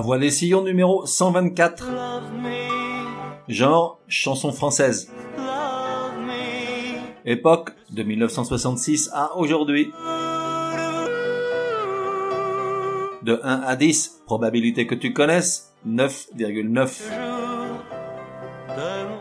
La 0.00 0.06
voix 0.06 0.16
des 0.16 0.30
sillons 0.30 0.64
numéro 0.64 1.04
124. 1.04 1.86
Genre 3.48 4.00
chanson 4.08 4.50
française. 4.50 5.12
Époque 7.26 7.72
de 7.90 8.02
1966 8.02 9.10
à 9.12 9.36
aujourd'hui. 9.36 9.92
De 13.24 13.40
1 13.42 13.60
à 13.60 13.76
10, 13.76 14.22
probabilité 14.24 14.86
que 14.86 14.94
tu 14.94 15.12
connaisses, 15.12 15.74
9,9. 15.86 17.02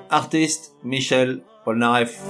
Artiste, 0.10 0.76
Michel 0.86 1.42
Polnareff. 1.66 2.24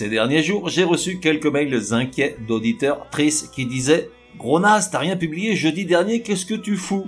Ces 0.00 0.08
derniers 0.08 0.42
jours, 0.42 0.70
j'ai 0.70 0.84
reçu 0.84 1.20
quelques 1.20 1.44
mails 1.44 1.92
inquiets 1.92 2.34
d'auditeurs 2.48 3.10
tristes 3.10 3.52
qui 3.52 3.66
disaient 3.66 4.08
Gronas, 4.38 4.88
t'as 4.90 4.98
rien 4.98 5.14
publié 5.14 5.54
jeudi 5.56 5.84
dernier, 5.84 6.22
qu'est-ce 6.22 6.46
que 6.46 6.54
tu 6.54 6.78
fous? 6.78 7.06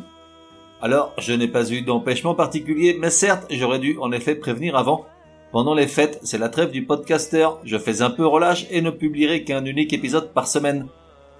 Alors, 0.83 1.15
je 1.17 1.33
n'ai 1.33 1.49
pas 1.49 1.73
eu 1.73 1.81
d'empêchement 1.81 2.35
particulier, 2.35 2.99
mais 3.01 3.09
certes, 3.09 3.47
j'aurais 3.49 3.79
dû 3.79 3.97
en 3.99 4.13
effet 4.13 4.35
prévenir 4.35 4.77
avant. 4.77 5.07
Pendant 5.53 5.73
les 5.73 5.87
fêtes, 5.87 6.21
c'est 6.23 6.37
la 6.37 6.51
trêve 6.51 6.71
du 6.71 6.85
podcaster, 6.85 7.49
je 7.65 7.79
fais 7.79 8.03
un 8.03 8.11
peu 8.11 8.27
relâche 8.27 8.67
et 8.71 8.83
ne 8.83 8.91
publierai 8.91 9.43
qu'un 9.43 9.65
unique 9.65 9.95
épisode 9.95 10.35
par 10.35 10.47
semaine. 10.47 10.87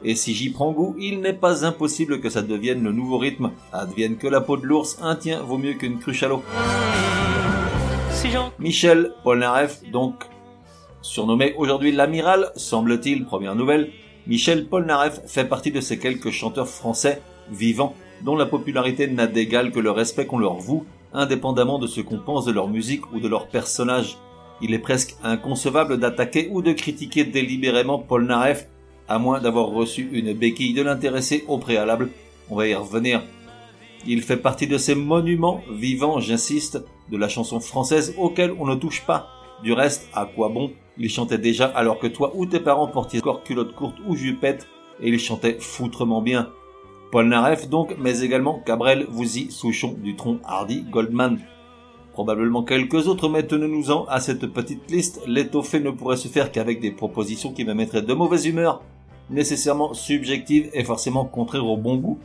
Et 0.03 0.15
si 0.15 0.33
j'y 0.33 0.49
prends 0.49 0.73
goût, 0.73 0.97
il 0.99 1.21
n'est 1.21 1.35
pas 1.35 1.67
impossible 1.67 2.21
que 2.21 2.31
ça 2.31 2.41
devienne 2.41 2.83
le 2.83 2.93
nouveau 2.93 3.19
rythme. 3.19 3.51
Advienne 3.75 4.17
que 4.17 4.27
la 4.27 4.41
peau 4.41 4.57
de 4.57 4.65
l'ours, 4.65 4.97
un 5.03 5.17
tien 5.17 5.43
vaut 5.43 5.59
mieux 5.59 5.75
qu'une 5.75 5.99
cruche 5.99 6.23
à 6.23 6.29
l'eau. 6.29 6.43
Michel 8.59 9.13
Polnareff, 9.23 9.83
donc, 9.91 10.15
Surnommé 11.03 11.53
aujourd'hui 11.57 11.91
l'amiral, 11.91 12.53
semble-t-il, 12.55 13.25
première 13.25 13.57
nouvelle, 13.57 13.91
Michel 14.29 14.69
Polnareff 14.69 15.21
fait 15.27 15.45
partie 15.45 15.73
de 15.73 15.81
ces 15.81 15.99
quelques 15.99 16.31
chanteurs 16.31 16.69
français 16.69 17.21
vivants 17.51 17.97
dont 18.23 18.37
la 18.37 18.47
popularité 18.47 19.09
n'a 19.09 19.27
d'égal 19.27 19.73
que 19.73 19.81
le 19.81 19.91
respect 19.91 20.27
qu'on 20.27 20.39
leur 20.39 20.55
voue, 20.55 20.87
indépendamment 21.13 21.81
de 21.81 21.89
ce 21.89 22.01
qu'on 22.01 22.21
pense 22.21 22.45
de 22.45 22.53
leur 22.53 22.69
musique 22.69 23.13
ou 23.13 23.19
de 23.19 23.27
leur 23.27 23.49
personnage. 23.49 24.17
Il 24.61 24.73
est 24.75 24.79
presque 24.79 25.17
inconcevable 25.25 25.99
d'attaquer 25.99 26.49
ou 26.53 26.63
de 26.63 26.73
critiquer 26.73 27.25
délibérément 27.25 27.99
Polnareff, 27.99 28.69
à 29.09 29.19
moins 29.19 29.41
d'avoir 29.41 29.67
reçu 29.67 30.09
une 30.13 30.33
béquille 30.33 30.73
de 30.73 30.83
l'intéressé 30.83 31.45
au 31.49 31.59
préalable. 31.59 32.11
On 32.49 32.55
va 32.55 32.69
y 32.69 32.75
revenir. 32.77 33.23
Il 34.07 34.23
fait 34.23 34.37
partie 34.37 34.69
de 34.69 34.79
ces 34.79 34.95
monuments 34.95 35.63
vivants, 35.69 36.21
j'insiste, 36.21 36.81
de 37.11 37.17
la 37.17 37.29
chanson 37.29 37.59
française 37.59 38.15
auxquels 38.19 38.55
on 38.57 38.67
ne 38.67 38.77
touche 38.77 39.05
pas. 39.05 39.29
Du 39.65 39.73
reste, 39.73 40.09
à 40.15 40.27
quoi 40.27 40.49
bon 40.49 40.71
il 40.99 41.09
chantait 41.09 41.39
déjà 41.39 41.67
alors 41.67 41.99
que 41.99 42.07
toi 42.07 42.33
ou 42.35 42.47
tes 42.47 42.61
parents 42.61 42.89
portaient 42.89 43.19
encore 43.19 43.43
culotte 43.43 43.75
courte 43.75 43.97
ou 44.07 44.15
jupette 44.17 44.67
et 45.01 45.09
il 45.09 45.19
chantait 45.19 45.59
foutrement 45.59 46.23
bien. 46.23 46.51
Paul 47.11 47.29
Naref 47.29 47.69
donc, 47.69 47.97
mais 47.99 48.21
également 48.21 48.61
Cabrel, 48.65 49.07
Vouzy, 49.09 49.51
Souchon, 49.51 49.97
Dutron, 50.03 50.39
Hardy, 50.45 50.83
Goldman. 50.91 51.39
Probablement 52.13 52.63
quelques 52.63 53.07
autres, 53.07 53.29
mais 53.29 53.47
tenez-nous-en 53.47 54.05
à 54.05 54.21
cette 54.21 54.47
petite 54.47 54.91
liste. 54.91 55.23
L'étoffé 55.27 55.81
ne 55.81 55.91
pourrait 55.91 56.17
se 56.17 56.29
faire 56.29 56.53
qu'avec 56.53 56.81
des 56.81 56.91
propositions 56.91 57.53
qui 57.53 57.65
me 57.65 57.75
mettraient 57.75 58.03
de 58.03 58.15
mauvaise 58.15 58.47
humeur, 58.47 58.83
nécessairement 59.31 59.95
subjectives 59.95 60.71
et 60.75 60.85
forcément 60.85 61.25
contraires 61.25 61.67
au 61.67 61.77
bon 61.77 61.97
goût. 61.97 62.19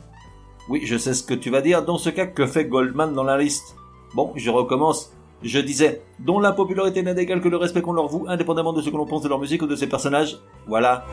Oui, 0.69 0.81
je 0.83 0.97
sais 0.97 1.13
ce 1.13 1.23
que 1.23 1.33
tu 1.33 1.49
vas 1.49 1.61
dire. 1.61 1.85
Dans 1.85 1.97
ce 1.97 2.09
cas, 2.09 2.25
que 2.25 2.45
fait 2.45 2.65
Goldman 2.65 3.13
dans 3.13 3.23
la 3.23 3.37
liste? 3.37 3.77
Bon, 4.13 4.33
je 4.35 4.49
recommence. 4.49 5.13
Je 5.43 5.59
disais, 5.59 6.01
dont 6.19 6.39
la 6.39 6.51
popularité 6.51 7.03
n'a 7.03 7.13
d'égal 7.13 7.41
que 7.41 7.47
le 7.47 7.57
respect 7.57 7.81
qu'on 7.81 7.93
leur 7.93 8.07
voue, 8.07 8.25
indépendamment 8.27 8.73
de 8.73 8.81
ce 8.81 8.89
que 8.89 8.97
l'on 8.97 9.05
pense 9.05 9.21
de 9.21 9.29
leur 9.29 9.39
musique 9.39 9.61
ou 9.61 9.67
de 9.67 9.75
ses 9.75 9.87
personnages. 9.87 10.39
Voilà. 10.65 11.05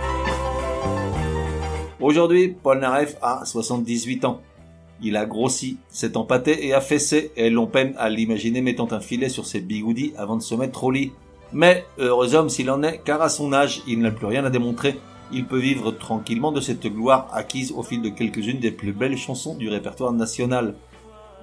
Aujourd'hui, 2.01 2.57
Paul 2.62 2.79
Naref 2.79 3.17
a 3.21 3.45
78 3.45 4.25
ans. 4.25 4.41
Il 5.03 5.19
a 5.19 5.27
grossi, 5.27 5.77
s'est 5.89 6.17
empâté 6.17 6.67
et 6.67 6.73
affaissé, 6.73 7.33
et 7.37 7.51
l'on 7.51 7.67
peine 7.67 7.95
à 7.99 8.09
l'imaginer 8.09 8.62
mettant 8.62 8.91
un 8.93 9.01
filet 9.01 9.29
sur 9.29 9.45
ses 9.45 9.61
bigoudis 9.61 10.15
avant 10.17 10.37
de 10.37 10.43
se 10.43 10.55
mettre 10.55 10.85
au 10.85 10.91
lit. 10.91 11.12
Mais, 11.53 11.85
heureux 11.99 12.35
homme 12.35 12.49
s'il 12.49 12.71
en 12.71 12.83
est, 12.83 13.03
car 13.05 13.21
à 13.21 13.29
son 13.29 13.53
âge, 13.53 13.83
il 13.87 14.01
n'a 14.01 14.11
plus 14.11 14.27
rien 14.27 14.45
à 14.47 14.51
démontrer. 14.51 14.97
Il 15.33 15.45
peut 15.45 15.59
vivre 15.59 15.91
tranquillement 15.91 16.53
de 16.53 16.61
cette 16.61 16.87
gloire 16.87 17.29
acquise 17.33 17.73
au 17.73 17.83
fil 17.83 18.01
de 18.01 18.09
quelques-unes 18.09 18.61
des 18.61 18.71
plus 18.71 18.93
belles 18.93 19.19
chansons 19.19 19.55
du 19.55 19.69
répertoire 19.69 20.12
national. 20.12 20.75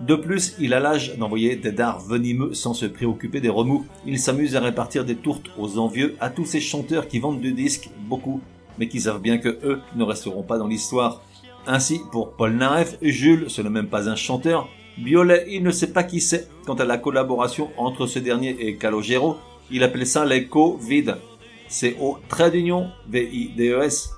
De 0.01 0.15
plus, 0.15 0.55
il 0.59 0.73
a 0.73 0.79
l'âge 0.79 1.15
d'envoyer 1.17 1.55
des 1.55 1.71
dards 1.71 1.99
venimeux 1.99 2.55
sans 2.55 2.73
se 2.73 2.87
préoccuper 2.87 3.39
des 3.39 3.49
remous. 3.49 3.85
Il 4.07 4.17
s'amuse 4.17 4.55
à 4.55 4.59
répartir 4.59 5.05
des 5.05 5.15
tourtes 5.15 5.51
aux 5.59 5.77
envieux, 5.77 6.15
à 6.19 6.31
tous 6.31 6.45
ces 6.45 6.59
chanteurs 6.59 7.07
qui 7.07 7.19
vendent 7.19 7.39
du 7.39 7.53
disque, 7.53 7.91
beaucoup, 8.07 8.41
mais 8.79 8.87
qui 8.87 8.99
savent 8.99 9.21
bien 9.21 9.37
que 9.37 9.59
eux 9.63 9.79
ne 9.95 10.03
resteront 10.03 10.41
pas 10.41 10.57
dans 10.57 10.65
l'histoire. 10.65 11.21
Ainsi, 11.67 12.01
pour 12.11 12.31
Paul 12.31 12.53
Naref, 12.53 12.97
Jules, 13.03 13.45
ce 13.47 13.61
n'est 13.61 13.69
même 13.69 13.89
pas 13.89 14.09
un 14.09 14.15
chanteur. 14.15 14.67
Biolay, 14.97 15.45
il 15.49 15.61
ne 15.61 15.69
sait 15.69 15.93
pas 15.93 16.03
qui 16.03 16.19
c'est. 16.19 16.47
Quant 16.65 16.73
à 16.73 16.85
la 16.85 16.97
collaboration 16.97 17.69
entre 17.77 18.07
ce 18.07 18.17
dernier 18.17 18.57
et 18.59 18.77
Calogero, 18.77 19.37
il 19.69 19.83
appelle 19.83 20.07
ça 20.07 20.25
les 20.25 20.47
co-vid. 20.47 21.17
C'est 21.67 21.95
au 22.01 22.17
trait 22.27 22.49
d'union, 22.49 22.89
V-I-D-E-S. 23.07 24.13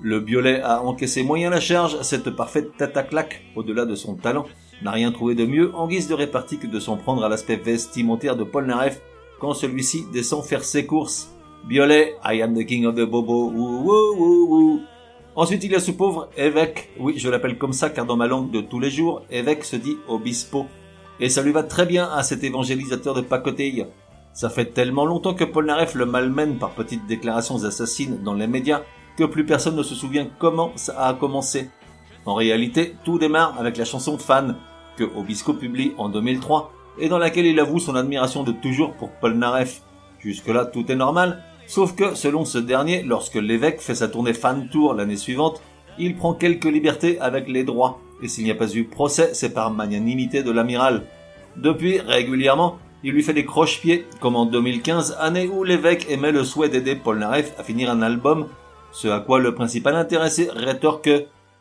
Le 0.00 0.20
Biolay 0.20 0.60
a 0.60 0.82
encaissé 0.82 1.24
moyen 1.24 1.50
la 1.50 1.60
charge, 1.60 2.00
cette 2.02 2.30
parfaite 2.30 2.70
claque, 3.10 3.42
au-delà 3.56 3.84
de 3.84 3.96
son 3.96 4.14
talent 4.14 4.46
n'a 4.82 4.90
rien 4.90 5.12
trouvé 5.12 5.34
de 5.34 5.46
mieux 5.46 5.74
en 5.74 5.88
guise 5.88 6.08
de 6.08 6.14
répartie 6.14 6.58
que 6.58 6.66
de 6.66 6.80
s'en 6.80 6.96
prendre 6.96 7.24
à 7.24 7.28
l'aspect 7.28 7.56
vestimentaire 7.56 8.36
de 8.36 8.44
Paul 8.44 8.66
Naref 8.66 9.00
quand 9.40 9.54
celui-ci 9.54 10.06
descend 10.12 10.44
faire 10.44 10.64
ses 10.64 10.86
courses. 10.86 11.30
Violet, 11.68 12.14
I 12.24 12.42
am 12.42 12.54
the 12.54 12.66
king 12.66 12.84
of 12.84 12.94
the 12.94 13.04
bobo, 13.04 13.52
Ensuite, 15.36 15.64
il 15.64 15.72
y 15.72 15.74
a 15.74 15.80
ce 15.80 15.90
pauvre 15.90 16.28
évêque. 16.36 16.90
Oui, 16.98 17.14
je 17.16 17.28
l'appelle 17.28 17.58
comme 17.58 17.72
ça 17.72 17.90
car 17.90 18.06
dans 18.06 18.16
ma 18.16 18.28
langue 18.28 18.52
de 18.52 18.60
tous 18.60 18.78
les 18.78 18.90
jours, 18.90 19.22
évêque 19.30 19.64
se 19.64 19.74
dit 19.74 19.96
obispo. 20.06 20.66
Et 21.18 21.28
ça 21.28 21.42
lui 21.42 21.50
va 21.50 21.64
très 21.64 21.86
bien 21.86 22.08
à 22.08 22.22
cet 22.22 22.44
évangélisateur 22.44 23.14
de 23.14 23.20
pacotille. 23.20 23.86
Ça 24.32 24.48
fait 24.48 24.66
tellement 24.66 25.06
longtemps 25.06 25.34
que 25.34 25.44
Paul 25.44 25.66
Naref 25.66 25.94
le 25.94 26.06
malmène 26.06 26.58
par 26.58 26.70
petites 26.70 27.06
déclarations 27.06 27.64
assassines 27.64 28.22
dans 28.22 28.34
les 28.34 28.46
médias 28.46 28.82
que 29.16 29.24
plus 29.24 29.46
personne 29.46 29.76
ne 29.76 29.82
se 29.82 29.94
souvient 29.94 30.28
comment 30.38 30.72
ça 30.76 31.06
a 31.06 31.14
commencé. 31.14 31.70
En 32.26 32.34
réalité, 32.34 32.96
tout 33.04 33.18
démarre 33.18 33.54
avec 33.58 33.76
la 33.76 33.84
chanson 33.84 34.18
Fan, 34.18 34.56
que 34.96 35.04
Obisco 35.04 35.54
publie 35.54 35.92
en 35.98 36.08
2003, 36.08 36.72
et 36.98 37.08
dans 37.08 37.18
laquelle 37.18 37.46
il 37.46 37.60
avoue 37.60 37.80
son 37.80 37.96
admiration 37.96 38.44
de 38.44 38.52
toujours 38.52 38.92
pour 38.94 39.10
Paul 39.10 39.34
Naref. 39.34 39.82
Jusque-là, 40.20 40.64
tout 40.64 40.90
est 40.90 40.96
normal, 40.96 41.42
sauf 41.66 41.94
que, 41.94 42.14
selon 42.14 42.44
ce 42.44 42.58
dernier, 42.58 43.02
lorsque 43.02 43.34
l'évêque 43.34 43.80
fait 43.80 43.94
sa 43.94 44.08
tournée 44.08 44.32
Fan 44.32 44.68
Tour 44.68 44.94
l'année 44.94 45.16
suivante, 45.16 45.60
il 45.98 46.16
prend 46.16 46.34
quelques 46.34 46.64
libertés 46.64 47.20
avec 47.20 47.48
les 47.48 47.64
droits, 47.64 48.00
et 48.22 48.28
s'il 48.28 48.44
n'y 48.44 48.50
a 48.50 48.54
pas 48.54 48.72
eu 48.74 48.84
procès, 48.84 49.30
c'est 49.34 49.52
par 49.52 49.70
magnanimité 49.70 50.42
de 50.42 50.50
l'amiral. 50.50 51.02
Depuis, 51.56 52.00
régulièrement, 52.00 52.78
il 53.02 53.12
lui 53.12 53.22
fait 53.22 53.34
des 53.34 53.44
croche-pieds, 53.44 54.06
comme 54.20 54.34
en 54.34 54.46
2015, 54.46 55.18
année 55.20 55.46
où 55.46 55.62
l'évêque 55.62 56.06
émet 56.08 56.32
le 56.32 56.42
souhait 56.42 56.70
d'aider 56.70 56.96
Paul 56.96 57.18
Naref 57.18 57.52
à 57.58 57.62
finir 57.62 57.90
un 57.90 58.00
album, 58.00 58.46
ce 58.92 59.08
à 59.08 59.20
quoi 59.20 59.40
le 59.40 59.54
principal 59.54 59.94
intéressé 59.94 60.48
rétorque 60.54 61.10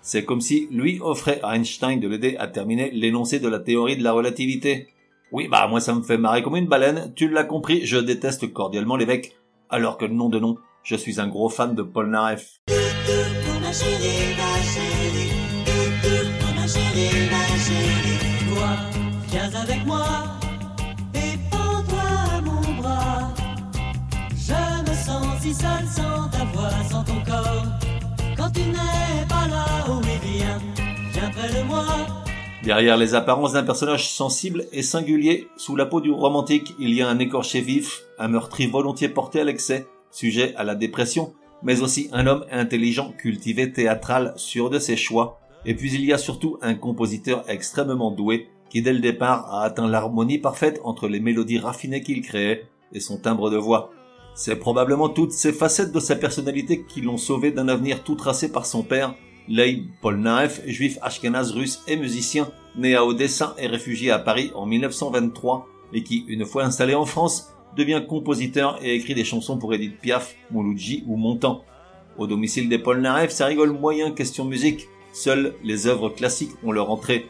c'est 0.04 0.26
comme 0.26 0.42
si 0.42 0.68
lui 0.70 1.00
offrait 1.02 1.40
à 1.42 1.56
Einstein 1.56 2.00
de 2.00 2.08
l'aider 2.08 2.36
à 2.38 2.48
terminer 2.48 2.92
l'énoncé 2.92 3.40
de 3.40 3.48
la 3.48 3.60
théorie 3.60 3.98
de 3.98 4.04
la 4.04 4.12
relativité. 4.12 4.90
Oui, 5.32 5.48
bah 5.48 5.66
moi 5.68 5.80
ça 5.80 5.96
me 5.96 6.04
fait 6.04 6.18
marrer 6.18 6.44
comme 6.44 6.58
une 6.58 6.68
baleine, 6.68 7.14
tu 7.16 7.30
l'as 7.30 7.46
compris, 7.46 7.86
je 7.86 7.98
déteste 7.98 8.52
cordialement 8.54 8.98
l'évêque, 8.98 9.36
alors 9.70 9.98
que 9.98 10.06
nom 10.06 10.30
de 10.30 10.40
nom, 10.40 10.58
je 10.84 10.96
suis 10.96 11.20
un 11.20 11.28
gros 11.28 11.50
fan 11.50 11.74
de 11.74 11.82
Paul 11.82 12.10
Naref. 12.10 12.60
Derrière 32.64 32.96
les 32.96 33.14
apparences 33.14 33.54
d'un 33.54 33.64
personnage 33.64 34.10
sensible 34.10 34.68
et 34.72 34.84
singulier, 34.84 35.50
sous 35.58 35.76
la 35.76 35.86
peau 35.86 36.00
du 36.00 36.12
romantique, 36.12 36.74
il 36.80 36.94
y 36.94 37.02
a 37.02 37.10
un 37.10 37.20
écorché 37.20 37.60
vif, 37.60 38.04
un 38.18 38.30
meurtrier 38.30 38.70
volontiers 38.70 39.10
porté 39.10 39.42
à 39.42 39.44
l'excès, 39.44 39.86
sujet 40.12 40.56
à 40.56 40.64
la 40.64 40.74
dépression, 40.74 41.34
mais 41.62 41.82
aussi 41.82 42.10
un 42.14 42.26
homme 42.26 42.46
intelligent, 42.52 43.12
cultivé, 43.18 43.74
théâtral, 43.74 44.34
sûr 44.38 44.70
de 44.70 44.80
ses 44.80 44.96
choix. 44.96 45.42
Et 45.66 45.76
puis 45.76 45.94
il 45.94 46.06
y 46.06 46.14
a 46.14 46.18
surtout 46.18 46.58
un 46.62 46.76
compositeur 46.76 47.44
extrêmement 47.50 48.12
doué, 48.12 48.48
qui 48.70 48.82
dès 48.82 48.94
le 48.94 49.00
départ 49.00 49.54
a 49.54 49.66
atteint 49.66 49.88
l'harmonie 49.88 50.40
parfaite 50.40 50.80
entre 50.86 51.10
les 51.10 51.20
mélodies 51.20 51.60
raffinées 51.60 52.02
qu'il 52.02 52.22
créait 52.22 52.66
et 52.94 53.02
son 53.02 53.18
timbre 53.18 53.50
de 53.50 53.58
voix. 53.58 53.92
C'est 54.36 54.56
probablement 54.56 55.10
toutes 55.10 55.32
ces 55.32 55.54
facettes 55.54 55.92
de 55.92 56.00
sa 56.00 56.16
personnalité 56.16 56.84
qui 56.88 57.02
l'ont 57.02 57.18
sauvé 57.18 57.52
d'un 57.52 57.68
avenir 57.68 58.04
tout 58.04 58.16
tracé 58.16 58.52
par 58.52 58.66
son 58.66 58.82
père, 58.82 59.14
Leib 59.48 59.86
Polnareff, 60.02 60.62
juif 60.66 60.98
ashkénaze 61.02 61.52
russe 61.52 61.84
et 61.88 61.98
musicien, 61.98 62.50
né 62.76 62.96
à 62.96 63.06
Odessa 63.06 63.56
et 63.60 63.68
réfugié 63.68 64.10
à 64.10 64.18
Paris 64.18 64.52
en 64.56 64.66
1923, 64.66 65.68
et 65.94 66.02
qui, 66.02 66.26
une 66.28 66.46
fois 66.46 66.64
installé 66.64 66.96
en 66.96 67.06
France, 67.06 67.54
devient 67.78 68.04
compositeur 68.08 68.80
et 68.82 68.96
écrit 68.96 69.14
des 69.14 69.24
chansons 69.24 69.58
pour 69.58 69.74
Edith 69.74 70.00
Piaf, 70.00 70.36
Mouloudji 70.50 71.04
ou 71.08 71.16
Montand. 71.16 71.64
Au 72.18 72.26
domicile 72.26 72.70
des 72.70 72.80
Polnareff, 72.80 73.32
ça 73.32 73.46
rigole 73.46 73.72
moyen 73.72 74.12
question 74.12 74.46
musique. 74.46 74.88
Seules 75.12 75.54
les 75.64 75.86
œuvres 75.86 76.10
classiques 76.10 76.56
ont 76.64 76.72
leur 76.72 76.90
entrée. 76.90 77.28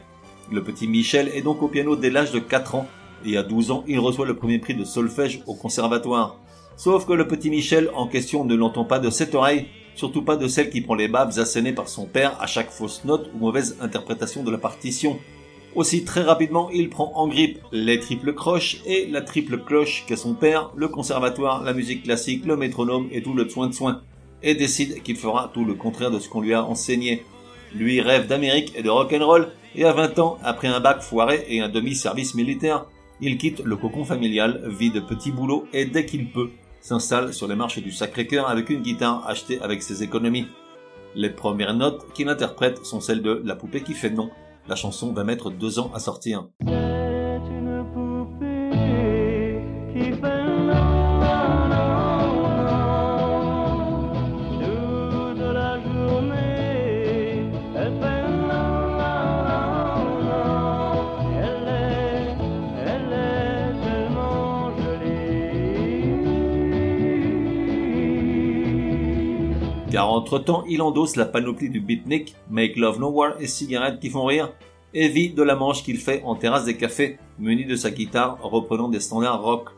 Le 0.50 0.62
petit 0.62 0.86
Michel 0.86 1.30
est 1.34 1.42
donc 1.42 1.62
au 1.62 1.68
piano 1.68 1.96
dès 1.96 2.10
l'âge 2.10 2.32
de 2.32 2.38
4 2.38 2.76
ans, 2.76 2.86
et 3.26 3.36
à 3.36 3.42
12 3.42 3.70
ans, 3.70 3.84
il 3.86 3.98
reçoit 3.98 4.26
le 4.26 4.36
premier 4.36 4.58
prix 4.58 4.74
de 4.74 4.84
solfège 4.84 5.42
au 5.46 5.54
conservatoire. 5.54 6.38
Sauf 6.76 7.06
que 7.06 7.12
le 7.12 7.28
petit 7.28 7.50
Michel 7.50 7.90
en 7.94 8.08
question 8.08 8.44
ne 8.44 8.54
l'entend 8.54 8.84
pas 8.84 8.98
de 8.98 9.10
cette 9.10 9.34
oreille, 9.34 9.66
surtout 9.94 10.22
pas 10.22 10.36
de 10.36 10.48
celle 10.48 10.70
qui 10.70 10.80
prend 10.80 10.94
les 10.94 11.08
baves 11.08 11.38
assénées 11.38 11.72
par 11.72 11.88
son 11.88 12.06
père 12.06 12.36
à 12.40 12.46
chaque 12.46 12.70
fausse 12.70 13.04
note 13.04 13.30
ou 13.34 13.38
mauvaise 13.38 13.76
interprétation 13.80 14.42
de 14.42 14.50
la 14.50 14.58
partition. 14.58 15.18
Aussi 15.76 16.04
très 16.04 16.22
rapidement, 16.22 16.70
il 16.70 16.88
prend 16.88 17.12
en 17.14 17.28
grippe 17.28 17.58
les 17.72 17.98
triples 17.98 18.34
croches 18.34 18.78
et 18.86 19.06
la 19.06 19.22
triple 19.22 19.58
cloche 19.58 20.04
qu'est 20.06 20.16
son 20.16 20.34
père, 20.34 20.72
le 20.76 20.88
conservatoire, 20.88 21.62
la 21.62 21.72
musique 21.72 22.04
classique, 22.04 22.44
le 22.44 22.56
métronome 22.56 23.08
et 23.12 23.22
tout 23.22 23.34
le 23.34 23.48
soin 23.48 23.68
de 23.68 23.74
soin, 23.74 24.02
et 24.42 24.54
décide 24.54 25.02
qu'il 25.02 25.16
fera 25.16 25.50
tout 25.52 25.64
le 25.64 25.74
contraire 25.74 26.10
de 26.10 26.18
ce 26.18 26.28
qu'on 26.28 26.40
lui 26.40 26.54
a 26.54 26.64
enseigné. 26.64 27.24
Lui 27.74 28.00
rêve 28.00 28.28
d'Amérique 28.28 28.72
et 28.76 28.82
de 28.82 28.90
rock'n'roll, 28.90 29.48
et 29.74 29.84
à 29.84 29.92
20 29.92 30.18
ans, 30.20 30.38
après 30.44 30.68
un 30.68 30.78
bac 30.78 31.02
foiré 31.02 31.44
et 31.48 31.60
un 31.60 31.68
demi-service 31.68 32.34
militaire, 32.34 32.86
il 33.20 33.38
quitte 33.38 33.60
le 33.64 33.76
cocon 33.76 34.04
familial, 34.04 34.62
vit 34.68 34.90
de 34.90 35.00
petits 35.00 35.32
boulots 35.32 35.66
et 35.72 35.86
dès 35.86 36.04
qu'il 36.04 36.30
peut, 36.30 36.50
s'installe 36.84 37.32
sur 37.32 37.48
les 37.48 37.56
marches 37.56 37.78
du 37.78 37.90
Sacré-Cœur 37.90 38.46
avec 38.46 38.68
une 38.68 38.82
guitare 38.82 39.26
achetée 39.26 39.58
avec 39.62 39.82
ses 39.82 40.02
économies. 40.02 40.48
Les 41.14 41.30
premières 41.30 41.72
notes 41.72 42.12
qu'il 42.12 42.28
interprète 42.28 42.84
sont 42.84 43.00
celles 43.00 43.22
de 43.22 43.40
La 43.42 43.56
poupée 43.56 43.82
qui 43.82 43.94
fait 43.94 44.10
non. 44.10 44.30
La 44.68 44.76
chanson 44.76 45.10
va 45.14 45.24
mettre 45.24 45.50
deux 45.50 45.78
ans 45.78 45.90
à 45.94 45.98
sortir. 45.98 46.46
Entre-temps 70.24 70.64
il 70.66 70.80
endosse 70.80 71.16
la 71.16 71.26
panoplie 71.26 71.68
du 71.68 71.80
beatnik, 71.80 72.34
Make 72.48 72.76
Love 72.76 72.98
Nowhere 72.98 73.34
et 73.40 73.46
Cigarettes 73.46 74.00
qui 74.00 74.08
font 74.08 74.24
rire, 74.24 74.54
et 74.94 75.08
vit 75.08 75.28
de 75.28 75.42
la 75.42 75.54
manche 75.54 75.82
qu'il 75.82 75.98
fait 75.98 76.22
en 76.24 76.34
terrasse 76.34 76.64
des 76.64 76.78
cafés, 76.78 77.18
muni 77.38 77.66
de 77.66 77.76
sa 77.76 77.90
guitare 77.90 78.38
reprenant 78.42 78.88
des 78.88 79.00
standards 79.00 79.42
rock. 79.42 79.68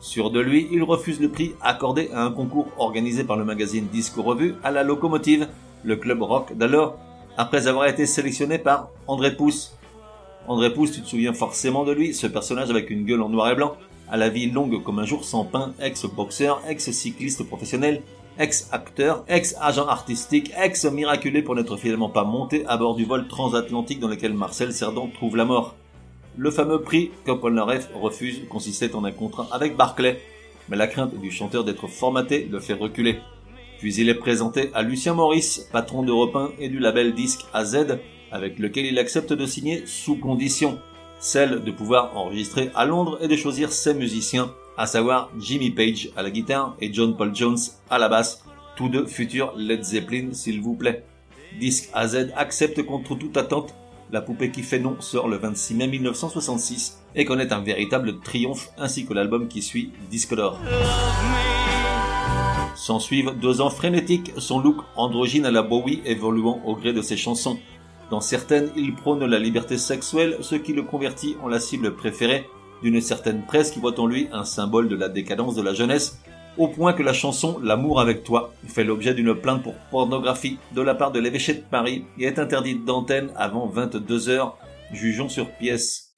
Sûr 0.00 0.32
de 0.32 0.40
lui, 0.40 0.66
il 0.72 0.82
refuse 0.82 1.20
le 1.20 1.28
prix 1.28 1.52
accordé 1.62 2.10
à 2.12 2.24
un 2.24 2.32
concours 2.32 2.66
organisé 2.76 3.22
par 3.22 3.36
le 3.36 3.44
magazine 3.44 3.86
Disco 3.92 4.20
Revue 4.20 4.56
à 4.64 4.72
la 4.72 4.82
Locomotive, 4.82 5.46
le 5.84 5.94
club 5.94 6.22
rock 6.22 6.56
d'alors, 6.56 6.98
après 7.36 7.68
avoir 7.68 7.86
été 7.86 8.04
sélectionné 8.04 8.58
par 8.58 8.90
André 9.06 9.36
Pousse. 9.36 9.76
André 10.48 10.74
Pousse, 10.74 10.90
tu 10.90 11.02
te 11.02 11.06
souviens 11.06 11.34
forcément 11.34 11.84
de 11.84 11.92
lui, 11.92 12.14
ce 12.14 12.26
personnage 12.26 12.70
avec 12.70 12.90
une 12.90 13.04
gueule 13.04 13.22
en 13.22 13.28
noir 13.28 13.48
et 13.52 13.54
blanc, 13.54 13.76
à 14.10 14.16
la 14.16 14.28
vie 14.28 14.50
longue 14.50 14.82
comme 14.82 14.98
un 14.98 15.06
jour 15.06 15.24
sans 15.24 15.44
pain, 15.44 15.72
ex-boxeur, 15.80 16.60
ex-cycliste 16.68 17.44
professionnel, 17.44 18.02
ex-acteur, 18.38 19.24
ex-agent 19.28 19.86
artistique, 19.86 20.52
ex-miraculé 20.56 21.42
pour 21.42 21.54
n'être 21.54 21.76
finalement 21.76 22.08
pas 22.08 22.24
monté 22.24 22.64
à 22.66 22.76
bord 22.76 22.96
du 22.96 23.04
vol 23.04 23.28
transatlantique 23.28 24.00
dans 24.00 24.08
lequel 24.08 24.34
Marcel 24.34 24.72
Cerdan 24.72 25.08
trouve 25.12 25.36
la 25.36 25.44
mort. 25.44 25.74
Le 26.36 26.50
fameux 26.50 26.80
prix 26.80 27.10
que 27.24 27.30
refuse 27.30 28.42
consistait 28.48 28.94
en 28.94 29.04
un 29.04 29.12
contrat 29.12 29.46
avec 29.52 29.76
Barclay, 29.76 30.20
mais 30.68 30.76
la 30.76 30.88
crainte 30.88 31.14
du 31.14 31.30
chanteur 31.30 31.64
d'être 31.64 31.86
formaté 31.86 32.48
le 32.50 32.58
fait 32.58 32.74
reculer. 32.74 33.20
Puis 33.78 33.94
il 33.96 34.08
est 34.08 34.14
présenté 34.14 34.70
à 34.74 34.82
Lucien 34.82 35.14
Maurice, 35.14 35.68
patron 35.70 36.02
d'Europe 36.02 36.34
1 36.34 36.52
et 36.58 36.68
du 36.68 36.78
label 36.78 37.14
Disque 37.14 37.44
AZ, 37.52 37.98
avec 38.32 38.58
lequel 38.58 38.86
il 38.86 38.98
accepte 38.98 39.32
de 39.32 39.46
signer 39.46 39.84
sous 39.86 40.16
condition, 40.16 40.78
celle 41.20 41.62
de 41.62 41.70
pouvoir 41.70 42.16
enregistrer 42.16 42.70
à 42.74 42.84
Londres 42.84 43.18
et 43.20 43.28
de 43.28 43.36
choisir 43.36 43.70
ses 43.70 43.94
musiciens 43.94 44.52
à 44.76 44.86
savoir 44.86 45.30
Jimmy 45.38 45.70
Page 45.70 46.10
à 46.16 46.22
la 46.22 46.30
guitare 46.30 46.76
et 46.80 46.92
John 46.92 47.16
Paul 47.16 47.34
Jones 47.34 47.58
à 47.90 47.98
la 47.98 48.08
basse, 48.08 48.44
tous 48.76 48.88
deux 48.88 49.06
futurs 49.06 49.52
Led 49.56 49.84
Zeppelin 49.84 50.32
s'il 50.32 50.60
vous 50.60 50.74
plaît. 50.74 51.04
Disque 51.60 51.90
AZ 51.92 52.32
accepte 52.36 52.82
contre 52.82 53.14
toute 53.14 53.36
attente, 53.36 53.74
la 54.10 54.20
poupée 54.20 54.50
qui 54.50 54.62
fait 54.62 54.80
non 54.80 55.00
sort 55.00 55.28
le 55.28 55.36
26 55.36 55.74
mai 55.74 55.86
1966 55.86 57.00
et 57.14 57.24
connaît 57.24 57.52
un 57.52 57.60
véritable 57.60 58.20
triomphe 58.20 58.70
ainsi 58.76 59.06
que 59.06 59.14
l'album 59.14 59.46
qui 59.48 59.62
suit, 59.62 59.92
Disque 60.10 60.34
d'or. 60.34 60.58
S'en 62.74 62.98
suivent 62.98 63.32
deux 63.40 63.60
ans 63.60 63.70
frénétiques, 63.70 64.32
son 64.38 64.58
look 64.58 64.78
androgyne 64.96 65.46
à 65.46 65.52
la 65.52 65.62
Bowie 65.62 66.02
évoluant 66.04 66.60
au 66.64 66.74
gré 66.74 66.92
de 66.92 67.02
ses 67.02 67.16
chansons. 67.16 67.58
Dans 68.10 68.20
certaines, 68.20 68.70
il 68.76 68.94
prône 68.94 69.24
la 69.24 69.38
liberté 69.38 69.78
sexuelle, 69.78 70.38
ce 70.40 70.56
qui 70.56 70.72
le 70.72 70.82
convertit 70.82 71.36
en 71.42 71.48
la 71.48 71.60
cible 71.60 71.94
préférée 71.94 72.46
d'une 72.84 73.00
certaine 73.00 73.42
presse 73.42 73.70
qui 73.70 73.80
voit 73.80 73.98
en 73.98 74.06
lui 74.06 74.28
un 74.30 74.44
symbole 74.44 74.88
de 74.88 74.94
la 74.94 75.08
décadence 75.08 75.56
de 75.56 75.62
la 75.62 75.72
jeunesse, 75.72 76.20
au 76.58 76.68
point 76.68 76.92
que 76.92 77.02
la 77.02 77.14
chanson 77.14 77.58
L'amour 77.62 77.98
avec 77.98 78.22
toi 78.24 78.52
fait 78.68 78.84
l'objet 78.84 79.14
d'une 79.14 79.34
plainte 79.34 79.62
pour 79.62 79.74
pornographie 79.90 80.58
de 80.72 80.82
la 80.82 80.94
part 80.94 81.10
de 81.10 81.18
l'évêché 81.18 81.54
de 81.54 81.62
Paris 81.62 82.04
et 82.18 82.26
est 82.26 82.38
interdite 82.38 82.84
d'antenne 82.84 83.30
avant 83.36 83.66
22 83.66 84.28
heures. 84.28 84.56
Jugeons 84.92 85.30
sur 85.30 85.50
pièce. 85.50 86.12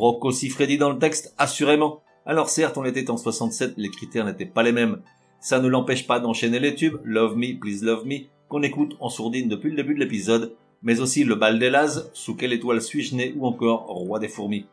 Aussi 0.00 0.48
Freddy 0.48 0.78
dans 0.78 0.90
le 0.90 0.98
texte, 0.98 1.34
assurément. 1.38 2.02
Alors 2.26 2.48
certes, 2.48 2.78
on 2.78 2.84
était 2.84 3.10
en 3.10 3.16
67, 3.16 3.74
les 3.76 3.90
critères 3.90 4.24
n'étaient 4.24 4.46
pas 4.46 4.62
les 4.62 4.72
mêmes. 4.72 5.02
Ça 5.40 5.58
ne 5.58 5.68
l'empêche 5.68 6.06
pas 6.06 6.20
d'enchaîner 6.20 6.58
les 6.58 6.74
tubes, 6.74 6.98
Love 7.04 7.36
Me, 7.36 7.58
Please 7.58 7.84
Love 7.84 8.06
Me, 8.06 8.26
qu'on 8.48 8.62
écoute 8.62 8.96
en 9.00 9.08
sourdine 9.08 9.48
depuis 9.48 9.70
le 9.70 9.76
début 9.76 9.94
de 9.94 10.00
l'épisode, 10.00 10.54
mais 10.82 11.00
aussi 11.00 11.24
Le 11.24 11.34
Bal 11.34 11.58
des 11.58 11.70
Lazes, 11.70 12.10
Sous 12.14 12.34
quelle 12.34 12.52
étoile 12.52 12.82
suis-je 12.82 13.14
né 13.14 13.34
ou 13.36 13.46
encore 13.46 13.86
Roi 13.86 14.18
des 14.18 14.28
fourmis. 14.28 14.66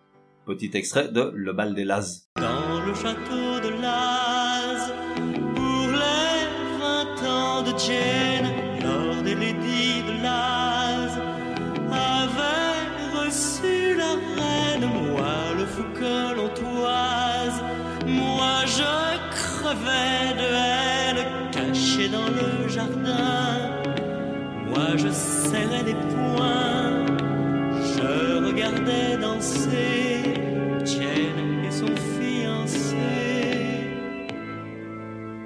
Petit 0.45 0.71
extrait 0.73 1.09
de 1.09 1.31
Le 1.33 1.53
Bal 1.53 1.73
des 1.73 1.85
Lazes. 1.85 2.27
Dans 2.35 2.85
le 2.85 2.93
château 2.93 3.59
de 3.65 3.66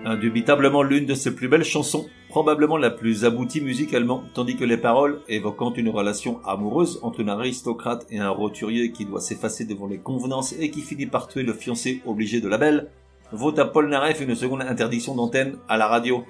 Indubitablement 0.04 0.84
l'une 0.84 1.06
de 1.06 1.14
ses 1.14 1.34
plus 1.34 1.48
belles 1.48 1.64
chansons, 1.64 2.08
probablement 2.28 2.76
la 2.76 2.90
plus 2.90 3.24
aboutie 3.24 3.62
musicalement, 3.62 4.24
tandis 4.34 4.58
que 4.58 4.66
les 4.66 4.76
paroles, 4.78 5.22
évoquant 5.30 5.74
une 5.74 5.90
relation 5.90 6.40
amoureuse 6.46 7.00
entre 7.02 7.22
une 7.22 7.30
aristocrate 7.30 8.06
et 8.10 8.20
un 8.20 8.30
roturier 8.30 8.92
qui 8.92 9.06
doit 9.06 9.22
s'effacer 9.22 9.64
devant 9.64 9.88
les 9.88 10.00
convenances 10.00 10.54
et 10.60 10.70
qui 10.70 10.82
finit 10.82 11.06
par 11.06 11.28
tuer 11.28 11.44
le 11.44 11.54
fiancé 11.54 12.02
obligé 12.06 12.42
de 12.42 12.50
la 12.50 12.58
belle, 12.58 12.90
vaut 13.32 13.58
à 13.58 13.66
Paul 13.66 13.88
Naref 13.88 14.20
une 14.20 14.36
seconde 14.36 14.64
interdiction 14.64 15.16
d'antenne 15.16 15.56
à 15.70 15.78
la 15.78 15.88
radio. 15.88 16.26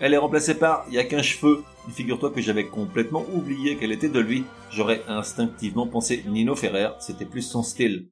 Elle 0.00 0.14
est 0.14 0.18
remplacée 0.18 0.58
par 0.58 0.84
Y'a 0.90 1.04
qu'un 1.04 1.22
cheveu. 1.22 1.62
Figure-toi 1.92 2.30
que 2.30 2.40
j'avais 2.40 2.66
complètement 2.66 3.24
oublié 3.32 3.76
qu'elle 3.76 3.92
était 3.92 4.08
de 4.08 4.18
lui. 4.18 4.44
J'aurais 4.70 5.02
instinctivement 5.06 5.86
pensé 5.86 6.24
Nino 6.26 6.54
Ferrer, 6.56 6.90
c'était 6.98 7.24
plus 7.24 7.42
son 7.42 7.62
style. 7.62 8.08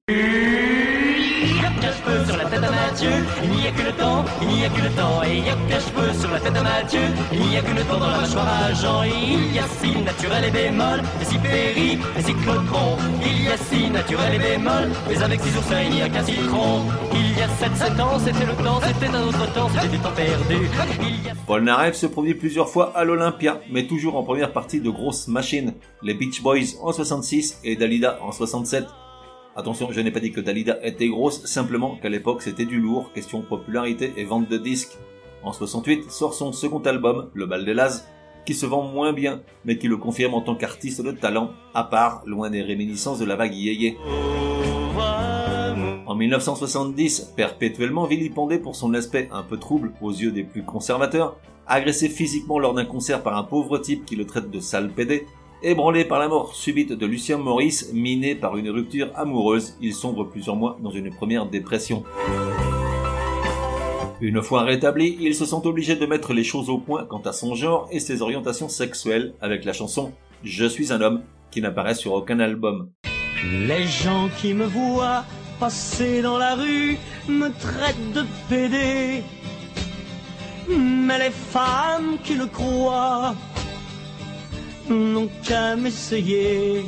A 1.73 1.81
qu'un 1.81 1.93
cheveu 1.93 2.25
sur 2.27 2.37
la 2.37 2.45
tête 2.45 2.63
à 2.63 2.71
Mathieu, 2.71 3.11
il 3.43 3.51
n'y 3.51 3.67
a 3.67 3.71
que 3.71 3.83
le 3.83 3.93
temps, 3.93 4.25
il 4.43 4.49
n'y 4.49 4.65
a 4.65 4.69
que 4.69 4.83
le 4.83 4.91
temps. 4.91 5.23
Et 5.25 5.39
il 5.39 5.47
y 5.47 5.49
a 5.49 5.55
qu'un 5.55 5.81
cheveu 5.81 6.13
sur 6.19 6.31
la 6.31 6.41
tête 6.41 6.57
à 6.57 6.63
Mathieu, 6.63 7.01
il 7.33 7.47
n'y 7.47 7.57
a 7.57 7.63
que 7.63 7.73
le 7.73 7.83
temps 7.83 7.99
dans 7.99 8.11
la 8.11 8.19
mâchoire 8.19 8.49
à 8.49 8.73
Jean. 8.73 9.03
Il 9.05 9.55
y 9.55 9.59
a 9.59 9.65
si 9.81 9.97
naturel 10.03 10.45
et 10.45 10.51
bémol, 10.51 11.03
et 11.21 11.25
si 11.25 11.39
péri, 11.39 11.99
et 12.17 12.23
si 12.23 12.35
clotron. 12.35 12.97
Il 13.25 13.45
y 13.45 13.49
a 13.49 13.57
si 13.57 13.91
naturel 13.91 14.35
et 14.35 14.39
bémol, 14.39 14.91
mais 15.09 15.23
avec 15.23 15.41
six 15.41 15.57
oursins, 15.57 15.83
il 15.83 15.95
n'y 15.95 16.03
a 16.03 16.09
qu'un 16.09 16.25
citron. 16.25 16.83
Il 17.15 17.39
y 17.39 17.43
a 17.43 17.49
7 17.49 17.77
7 17.77 18.01
ans, 18.01 18.19
c'était 18.19 18.45
le 18.45 18.65
temps, 18.65 18.81
c'était 18.81 19.15
un 19.15 19.23
autre 19.23 19.53
temps, 19.53 19.69
c'était 19.75 19.89
du 19.89 19.99
temps 19.99 20.13
perdu. 20.15 20.69
Il 21.01 21.25
y 21.25 21.29
a... 21.29 21.93
Se 21.93 22.07
produit 22.07 22.35
plusieurs 22.35 22.69
fois 22.69 22.93
à 22.97 23.05
l'Olympia, 23.05 23.61
mais 23.71 23.87
toujours 23.87 24.17
en 24.17 24.23
première 24.23 24.53
partie 24.53 24.81
de 24.81 24.91
grosses 24.91 25.29
machines. 25.29 25.75
Les 26.03 26.15
Beach 26.15 26.43
Boys 26.43 26.77
en 26.83 26.93
66 26.93 27.61
et 27.65 27.77
Dalida 27.77 28.19
en 28.23 28.33
67. 28.33 28.85
Attention, 29.55 29.93
je 29.93 30.01
n'ai 30.01 30.11
pas 30.11 30.21
dit 30.21 30.33
que 30.33 30.41
Dalida 30.41 30.79
était 30.83 31.09
grosse, 31.09 31.45
simplement 31.45 31.97
qu'à 31.97 32.09
l'époque 32.09 32.41
c'était 32.41 32.65
du 32.65 32.81
lourd, 32.81 33.13
question 33.13 33.43
popularité 33.43 34.15
et 34.17 34.25
vente 34.25 34.49
de 34.49 34.57
disques. 34.57 34.97
En 35.43 35.53
68 35.53 36.11
sort 36.11 36.33
son 36.33 36.53
second 36.53 36.79
album, 36.79 37.29
Le 37.35 37.45
Bal 37.45 37.67
des 37.67 37.75
Laz, 37.75 38.09
qui 38.47 38.55
se 38.55 38.65
vend 38.65 38.83
moins 38.83 39.13
bien, 39.13 39.43
mais 39.67 39.77
qui 39.77 39.89
le 39.89 39.99
confirme 39.99 40.33
en 40.33 40.41
tant 40.41 40.55
qu'artiste 40.55 41.03
de 41.03 41.13
talent, 41.13 41.51
à 41.75 41.85
part, 41.85 42.23
loin 42.25 42.49
des 42.49 42.63
réminiscences 42.63 43.19
de 43.19 43.27
la 43.27 43.37
vague 43.37 43.55
yéyé. 43.55 43.99
En 46.07 46.15
1970, 46.15 47.35
perpétuellement 47.37 48.07
vilipendé 48.07 48.59
pour 48.59 48.75
son 48.75 48.95
aspect 48.95 49.29
un 49.33 49.43
peu 49.43 49.59
trouble 49.59 49.93
aux 50.01 50.13
yeux 50.13 50.33
des 50.33 50.45
plus 50.45 50.63
conservateurs, 50.63 51.37
agressé 51.67 52.09
physiquement 52.09 52.59
lors 52.59 52.73
d'un 52.73 52.87
concert 52.87 53.23
par 53.23 53.37
un 53.37 53.45
pauvre 53.45 53.77
type 53.77 54.07
qui 54.07 54.17
le 54.17 54.25
traite 54.25 54.51
de 54.51 54.61
sale 54.61 54.91
pédé, 54.91 55.27
Ébranlé 55.65 56.05
par 56.05 56.19
la 56.19 56.27
mort 56.27 56.57
subite 56.57 56.93
de 56.93 57.07
Lucien 57.07 57.39
Maurice, 57.39 57.93
miné 57.93 58.35
par 58.35 58.57
une 58.57 58.69
rupture 58.69 59.11
amoureuse, 59.15 59.77
il 59.81 59.95
sombre 59.95 60.25
plusieurs 60.25 60.57
mois 60.57 60.77
dans 60.83 60.91
une 60.91 61.15
première 61.15 61.47
dépression. 61.47 62.03
Une 64.21 64.43
fois 64.43 64.63
rétabli, 64.63 65.17
il 65.21 65.37
se 65.37 65.45
sent 65.45 65.65
obligé 65.65 65.95
de 65.95 66.05
mettre 66.05 66.33
les 66.33 66.43
choses 66.43 66.69
au 66.69 66.79
point 66.79 67.05
quant 67.05 67.21
à 67.21 67.33
son 67.33 67.55
genre 67.55 67.87
et 67.93 68.01
ses 68.01 68.23
orientations 68.23 68.69
sexuelles 68.69 69.35
avec 69.41 69.65
la 69.65 69.73
chanson 69.73 70.13
Je 70.43 70.65
suis 70.65 70.93
un 70.93 71.01
homme 71.01 71.23
qui 71.53 71.61
n'apparaît 71.61 71.95
sur 71.95 72.13
aucun 72.13 72.41
album. 72.41 72.91
Les 73.69 73.87
gens 73.87 74.31
qui 74.39 74.55
me 74.55 74.67
voient 74.67 75.25
passer 75.61 76.23
dans 76.23 76.39
la 76.39 76.57
rue 76.57 76.99
me 77.29 77.51
traitent 77.61 78.13
de 78.15 78.25
pédé. 78.49 79.23
Mais 80.69 81.19
les 81.19 81.31
femmes 81.31 82.19
qui 82.25 82.35
le 82.35 82.47
croient 82.47 83.37
n'ont 84.89 85.29
qu'à 85.43 85.77
m'essayer. 85.77 86.85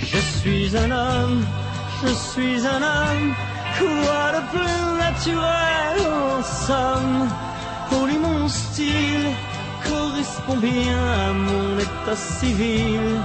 Je 0.00 0.18
suis 0.18 0.76
un 0.76 0.90
homme, 0.90 1.44
je 2.02 2.08
suis 2.08 2.66
un 2.66 2.82
homme, 2.82 3.34
quoi 3.78 4.24
de 4.36 4.42
plus 4.52 4.86
naturel 5.04 5.96
en 6.06 6.42
somme? 6.42 7.28
Pour 7.88 8.06
lui 8.06 8.18
mon 8.18 8.48
style 8.48 9.28
correspond 9.88 10.56
bien 10.56 10.98
à 11.26 11.32
mon 11.32 11.78
état 11.78 12.16
civil. 12.16 13.20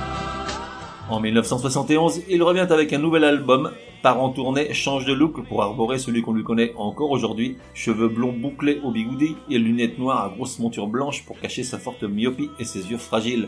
En 1.14 1.20
1971, 1.20 2.24
il 2.28 2.42
revient 2.42 2.66
avec 2.72 2.92
un 2.92 2.98
nouvel 2.98 3.24
album, 3.24 3.70
part 4.02 4.20
en 4.20 4.32
tournée, 4.32 4.74
change 4.74 5.06
de 5.06 5.14
look 5.14 5.46
pour 5.48 5.62
arborer 5.62 6.00
celui 6.00 6.24
qu'on 6.24 6.34
lui 6.34 6.44
connaît 6.44 6.74
encore 6.76 7.12
aujourd'hui, 7.12 7.58
cheveux 7.76 8.08
blonds 8.08 8.34
bouclés 8.34 8.82
au 8.84 8.90
bigoudi 8.90 9.36
et 9.48 9.60
lunettes 9.60 10.00
noires 10.00 10.26
à 10.26 10.30
grosse 10.30 10.58
monture 10.58 10.88
blanche 10.88 11.24
pour 11.24 11.40
cacher 11.40 11.62
sa 11.62 11.78
forte 11.78 12.02
myopie 12.02 12.50
et 12.58 12.66
ses 12.66 12.90
yeux 12.90 12.98
fragiles. 12.98 13.48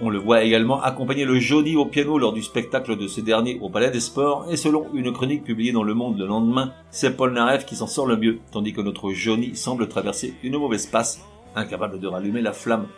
On 0.00 0.10
le 0.10 0.18
voit 0.18 0.42
également 0.42 0.82
accompagner 0.82 1.24
le 1.24 1.38
Johnny 1.38 1.76
au 1.76 1.86
piano 1.86 2.18
lors 2.18 2.32
du 2.32 2.42
spectacle 2.42 2.96
de 2.96 3.06
ce 3.06 3.20
dernier 3.20 3.60
au 3.62 3.68
Palais 3.68 3.92
des 3.92 4.00
Sports, 4.00 4.48
et 4.50 4.56
selon 4.56 4.88
une 4.92 5.12
chronique 5.12 5.44
publiée 5.44 5.70
dans 5.70 5.84
Le 5.84 5.94
Monde 5.94 6.18
le 6.18 6.26
lendemain, 6.26 6.72
c'est 6.90 7.16
Paul 7.16 7.32
Narev 7.32 7.66
qui 7.66 7.76
s'en 7.76 7.86
sort 7.86 8.06
le 8.06 8.16
mieux, 8.16 8.40
tandis 8.50 8.72
que 8.72 8.80
notre 8.80 9.12
Johnny 9.12 9.54
semble 9.54 9.86
traverser 9.86 10.34
une 10.42 10.58
mauvaise 10.58 10.86
passe, 10.86 11.20
incapable 11.54 12.00
de 12.00 12.08
rallumer 12.08 12.42
la 12.42 12.52
flamme. 12.52 12.88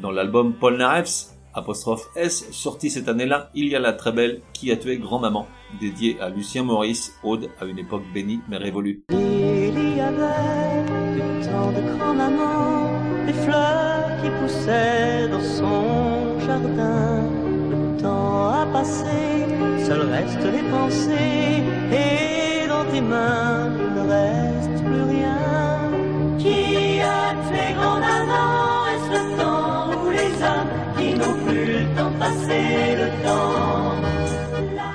Dans 0.00 0.10
l'album 0.10 0.54
Paul 0.54 0.78
Naref's, 0.78 1.33
apostrophe 1.54 2.08
S, 2.16 2.50
sorti 2.50 2.90
cette 2.90 3.08
année-là, 3.08 3.50
il 3.54 3.68
y 3.68 3.76
a 3.76 3.80
la 3.80 3.92
très 3.92 4.12
belle 4.12 4.40
Qui 4.52 4.70
a 4.72 4.76
tué 4.76 4.98
grand-maman, 4.98 5.46
dédiée 5.80 6.16
à 6.20 6.28
Lucien 6.28 6.62
Maurice, 6.64 7.14
ode 7.22 7.50
à 7.60 7.64
une 7.64 7.78
époque 7.78 8.04
bénie 8.12 8.40
mais 8.48 8.56
révolue. 8.56 9.04
Il 9.10 9.96
y 9.96 10.00
avait 10.00 10.84
du 11.14 11.46
temps 11.46 11.72
de 11.72 11.96
grand-maman, 11.96 13.26
des 13.26 13.32
fleurs 13.32 14.22
qui 14.22 14.28
poussaient 14.42 15.28
dans 15.28 15.40
son 15.40 16.40
jardin. 16.40 17.22
Le 17.70 18.00
temps 18.00 18.48
a 18.50 18.66
passé, 18.72 19.46
seul 19.86 20.00
reste 20.02 20.44
les 20.44 20.62
pensées, 20.70 21.62
et 21.92 22.68
dans 22.68 22.84
tes 22.90 23.00
mains 23.00 23.70
il 23.76 24.10
reste 24.10 24.63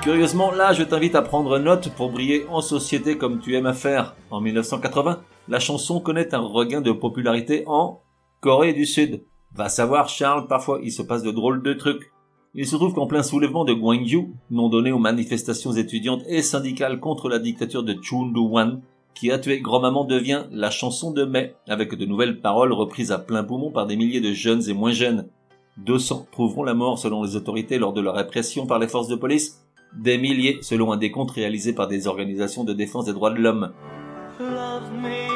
Curieusement, 0.02 0.50
là, 0.50 0.72
je 0.72 0.82
t'invite 0.82 1.14
à 1.14 1.22
prendre 1.22 1.58
note 1.58 1.90
pour 1.90 2.10
briller 2.10 2.46
en 2.48 2.60
société 2.60 3.16
comme 3.16 3.38
tu 3.38 3.54
aimes 3.54 3.66
à 3.66 3.74
faire. 3.74 4.16
En 4.30 4.40
1980, 4.40 5.20
la 5.48 5.60
chanson 5.60 6.00
connaît 6.00 6.34
un 6.34 6.40
regain 6.40 6.80
de 6.80 6.90
popularité 6.90 7.64
en 7.66 8.00
Corée 8.40 8.72
du 8.72 8.86
Sud. 8.86 9.24
Va 9.54 9.68
savoir, 9.68 10.08
Charles, 10.08 10.46
parfois 10.46 10.80
il 10.82 10.90
se 10.90 11.02
passe 11.02 11.22
de 11.22 11.30
drôles 11.30 11.62
de 11.62 11.74
trucs. 11.74 12.10
Il 12.54 12.66
se 12.66 12.76
trouve 12.76 12.94
qu'en 12.94 13.06
plein 13.06 13.22
soulèvement 13.22 13.64
de 13.64 13.74
Gwangju, 13.74 14.28
nom 14.50 14.68
donné 14.68 14.90
aux 14.90 14.98
manifestations 14.98 15.72
étudiantes 15.72 16.22
et 16.26 16.42
syndicales 16.42 16.98
contre 16.98 17.28
la 17.28 17.38
dictature 17.38 17.84
de 17.84 17.94
Chun 18.02 18.32
Do-wan, 18.32 18.80
qui 19.14 19.30
a 19.30 19.38
tué 19.38 19.60
grand-maman 19.60 20.04
devient 20.04 20.44
la 20.50 20.70
chanson 20.70 21.12
de 21.12 21.24
mai, 21.24 21.54
avec 21.68 21.94
de 21.94 22.06
nouvelles 22.06 22.40
paroles 22.40 22.72
reprises 22.72 23.12
à 23.12 23.18
plein 23.18 23.44
poumon 23.44 23.70
par 23.70 23.86
des 23.86 23.96
milliers 23.96 24.20
de 24.20 24.32
jeunes 24.32 24.68
et 24.68 24.72
moins 24.72 24.92
jeunes. 24.92 25.28
200 25.84 26.28
trouveront 26.30 26.64
la 26.64 26.74
mort 26.74 26.98
selon 26.98 27.22
les 27.22 27.36
autorités 27.36 27.78
lors 27.78 27.92
de 27.92 28.00
leur 28.00 28.14
répression 28.14 28.66
par 28.66 28.78
les 28.78 28.88
forces 28.88 29.08
de 29.08 29.16
police, 29.16 29.60
des 29.96 30.18
milliers 30.18 30.58
selon 30.62 30.92
un 30.92 30.96
décompte 30.96 31.32
réalisé 31.32 31.72
par 31.72 31.88
des 31.88 32.06
organisations 32.06 32.64
de 32.64 32.72
défense 32.72 33.06
des 33.06 33.12
droits 33.12 33.30
de 33.30 33.40
l'homme. 33.40 33.72
Love 34.38 34.92
me. 35.02 35.30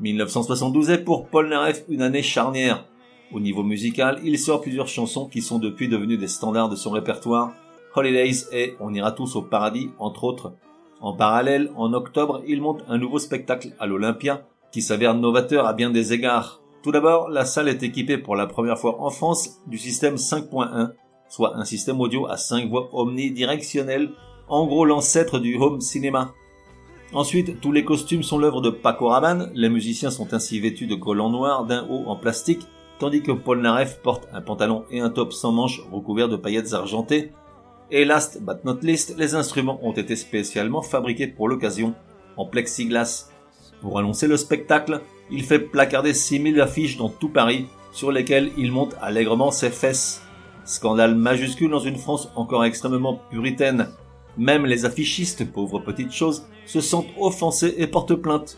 1972 0.00 0.90
est 0.90 1.04
pour 1.04 1.28
Paul 1.28 1.48
Naref 1.48 1.84
une 1.88 2.02
année 2.02 2.22
charnière. 2.22 2.86
Au 3.32 3.40
niveau 3.40 3.62
musical, 3.62 4.18
il 4.24 4.38
sort 4.38 4.60
plusieurs 4.60 4.88
chansons 4.88 5.26
qui 5.28 5.40
sont 5.40 5.58
depuis 5.58 5.88
devenues 5.88 6.18
des 6.18 6.28
standards 6.28 6.68
de 6.68 6.76
son 6.76 6.90
répertoire, 6.90 7.52
Holidays 7.94 8.46
et 8.52 8.74
On 8.80 8.92
ira 8.94 9.12
tous 9.12 9.36
au 9.36 9.42
paradis, 9.42 9.90
entre 9.98 10.24
autres. 10.24 10.54
En 11.00 11.14
parallèle, 11.14 11.70
en 11.76 11.92
octobre, 11.92 12.42
il 12.46 12.62
monte 12.62 12.82
un 12.88 12.96
nouveau 12.96 13.18
spectacle 13.18 13.74
à 13.78 13.86
l'Olympia, 13.86 14.46
qui 14.70 14.82
s'avère 14.82 15.14
novateur 15.14 15.66
à 15.66 15.74
bien 15.74 15.90
des 15.90 16.12
égards. 16.12 16.61
Tout 16.82 16.90
d'abord, 16.90 17.28
la 17.28 17.44
salle 17.44 17.68
est 17.68 17.84
équipée 17.84 18.18
pour 18.18 18.34
la 18.34 18.48
première 18.48 18.76
fois 18.76 19.00
en 19.00 19.10
France 19.10 19.60
du 19.68 19.78
système 19.78 20.16
5.1, 20.16 20.90
soit 21.28 21.56
un 21.56 21.64
système 21.64 22.00
audio 22.00 22.26
à 22.26 22.36
5 22.36 22.68
voix 22.68 22.88
omnidirectionnelles, 22.92 24.10
en 24.48 24.66
gros 24.66 24.84
l'ancêtre 24.84 25.38
du 25.38 25.56
home 25.56 25.80
cinéma. 25.80 26.32
Ensuite, 27.12 27.60
tous 27.60 27.70
les 27.70 27.84
costumes 27.84 28.24
sont 28.24 28.36
l'œuvre 28.36 28.60
de 28.60 28.70
Paco 28.70 29.08
Rabanne, 29.08 29.52
les 29.54 29.68
musiciens 29.68 30.10
sont 30.10 30.34
ainsi 30.34 30.58
vêtus 30.58 30.88
de 30.88 30.96
collants 30.96 31.30
noirs 31.30 31.66
d'un 31.66 31.86
haut 31.88 32.02
en 32.08 32.16
plastique, 32.16 32.66
tandis 32.98 33.22
que 33.22 33.30
Paul 33.30 33.60
Naref 33.60 34.00
porte 34.02 34.26
un 34.32 34.40
pantalon 34.40 34.84
et 34.90 34.98
un 34.98 35.10
top 35.10 35.32
sans 35.32 35.52
manches 35.52 35.82
recouverts 35.92 36.28
de 36.28 36.36
paillettes 36.36 36.72
argentées. 36.72 37.30
Et 37.92 38.04
last 38.04 38.42
but 38.42 38.64
not 38.64 38.78
least, 38.82 39.14
les 39.16 39.36
instruments 39.36 39.78
ont 39.84 39.92
été 39.92 40.16
spécialement 40.16 40.82
fabriqués 40.82 41.28
pour 41.28 41.48
l'occasion, 41.48 41.94
en 42.36 42.46
plexiglas. 42.46 43.28
Pour 43.80 43.98
annoncer 43.98 44.26
le 44.26 44.36
spectacle, 44.36 45.00
il 45.30 45.44
fait 45.44 45.58
placarder 45.58 46.14
6000 46.14 46.60
affiches 46.60 46.96
dans 46.96 47.08
tout 47.08 47.28
Paris, 47.28 47.66
sur 47.92 48.10
lesquelles 48.10 48.52
il 48.56 48.72
monte 48.72 48.96
allègrement 49.00 49.50
ses 49.50 49.70
fesses. 49.70 50.22
Scandale 50.64 51.14
majuscule 51.14 51.70
dans 51.70 51.78
une 51.78 51.96
France 51.96 52.30
encore 52.36 52.64
extrêmement 52.64 53.20
puritaine. 53.30 53.88
Même 54.38 54.64
les 54.64 54.84
affichistes, 54.84 55.50
pauvres 55.50 55.80
petites 55.80 56.12
choses, 56.12 56.46
se 56.66 56.80
sentent 56.80 57.10
offensés 57.18 57.74
et 57.76 57.86
portent 57.86 58.14
plainte. 58.14 58.56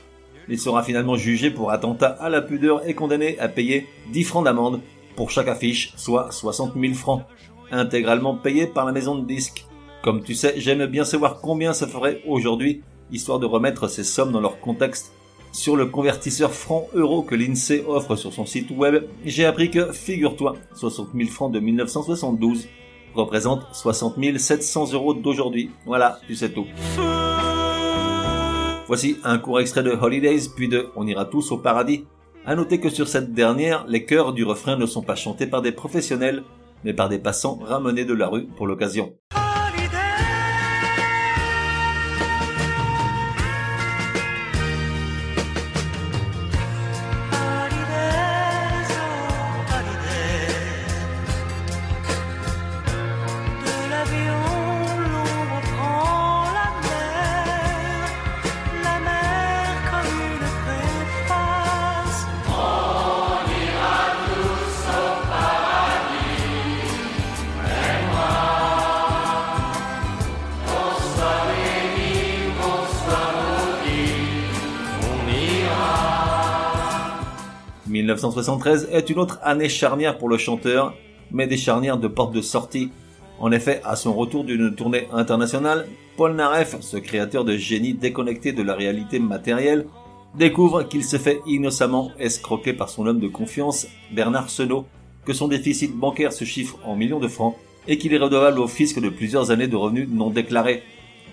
Il 0.49 0.59
sera 0.59 0.83
finalement 0.83 1.17
jugé 1.17 1.51
pour 1.51 1.71
attentat 1.71 2.09
à 2.21 2.29
la 2.29 2.43
pudeur 2.43 2.87
et 2.87 2.95
condamné 2.95 3.39
à 3.39 3.49
payer 3.49 3.87
10 4.13 4.25
francs 4.25 4.45
d'amende 4.45 4.81
pour 5.17 5.31
chaque 5.31 5.49
affiche, 5.49 5.95
soit 5.97 6.31
60 6.31 6.75
000 6.79 6.95
francs, 6.95 7.23
intégralement 7.71 8.37
payés 8.37 8.67
par 8.67 8.85
la 8.85 8.93
maison 8.93 9.17
de 9.17 9.27
disques. 9.27 9.67
Comme 10.03 10.23
tu 10.23 10.35
sais, 10.35 10.55
j'aime 10.59 10.85
bien 10.87 11.05
savoir 11.05 11.41
combien 11.41 11.73
ça 11.73 11.87
ferait 11.87 12.21
aujourd'hui, 12.27 12.83
histoire 13.11 13.39
de 13.39 13.47
remettre 13.47 13.89
ces 13.89 14.05
sommes 14.05 14.33
dans 14.33 14.41
leur 14.41 14.61
contexte. 14.61 15.13
Sur 15.55 15.77
le 15.77 15.87
convertisseur 15.87 16.53
franc-euro 16.53 17.23
que 17.23 17.37
l'INSEE 17.37 17.85
offre 17.87 18.17
sur 18.17 18.33
son 18.33 18.45
site 18.45 18.73
web, 18.73 19.05
j'ai 19.25 19.45
appris 19.45 19.71
que, 19.71 19.93
figure-toi, 19.93 20.57
60 20.75 21.11
000 21.15 21.31
francs 21.31 21.53
de 21.53 21.61
1972 21.61 22.67
représentent 23.15 23.65
60 23.73 24.17
700 24.37 24.93
euros 24.95 25.15
d'aujourd'hui. 25.15 25.71
Voilà, 25.87 26.19
tu 26.27 26.35
sais 26.35 26.51
tout. 26.51 26.67
Voici 28.89 29.17
un 29.23 29.39
court 29.39 29.61
extrait 29.61 29.85
de 29.85 29.93
Holidays, 29.93 30.49
puis 30.57 30.69
de 30.69 30.89
On 30.97 31.07
ira 31.07 31.25
tous 31.25 31.53
au 31.53 31.59
paradis. 31.59 32.05
À 32.45 32.57
noter 32.57 32.81
que 32.81 32.91
sur 32.91 33.07
cette 33.07 33.33
dernière, 33.33 33.87
les 33.87 34.05
chœurs 34.05 34.33
du 34.33 34.43
refrain 34.43 34.77
ne 34.77 34.87
sont 34.87 35.03
pas 35.03 35.15
chantés 35.15 35.47
par 35.47 35.63
des 35.63 35.71
professionnels, 35.71 36.43
mais 36.83 36.95
par 36.95 37.09
des 37.09 37.21
passants 37.21 37.61
ramenés 37.63 38.05
de 38.05 38.13
la 38.13 38.27
rue 38.27 38.49
pour 38.57 38.67
l'occasion. 38.67 39.15
1973 78.25 78.89
est 78.91 79.11
une 79.11 79.19
autre 79.19 79.39
année 79.43 79.69
charnière 79.69 80.17
pour 80.17 80.31
le 80.31 80.39
chanteur, 80.39 80.95
mais 81.31 81.47
des 81.47 81.59
charnières 81.59 81.99
de 81.99 82.09
porte 82.09 82.33
de 82.33 82.41
sortie. 82.41 82.91
En 83.39 83.53
effet, 83.53 83.83
à 83.85 83.97
son 83.97 84.15
retour 84.15 84.45
d'une 84.45 84.75
tournée 84.75 85.09
internationale, 85.13 85.87
Paul 86.17 86.35
Naref, 86.35 86.77
ce 86.81 86.97
créateur 86.97 87.45
de 87.45 87.59
génie 87.59 87.93
déconnecté 87.93 88.53
de 88.53 88.63
la 88.63 88.75
réalité 88.75 89.19
matérielle, 89.19 89.87
découvre 90.37 90.85
qu'il 90.85 91.05
se 91.05 91.19
fait 91.19 91.43
innocemment 91.47 92.13
escroquer 92.19 92.73
par 92.73 92.89
son 92.89 93.07
homme 93.07 93.21
de 93.21 93.29
confiance, 93.29 93.87
Bernard 94.11 94.49
Senot, 94.49 94.87
que 95.27 95.35
son 95.35 95.49
déficit 95.49 95.95
bancaire 95.95 96.33
se 96.33 96.47
chiffre 96.47 96.79
en 96.87 96.97
millions 96.97 97.21
de 97.21 97.29
francs 97.29 97.57
et 97.87 97.99
qu'il 97.99 98.15
est 98.15 98.19
redevable 98.19 98.59
au 98.59 98.69
fisc 98.69 98.99
de 98.99 99.11
plusieurs 99.11 99.51
années 99.51 99.69
de 99.69 99.77
revenus 99.77 100.09
non 100.11 100.31
déclarés. 100.31 100.83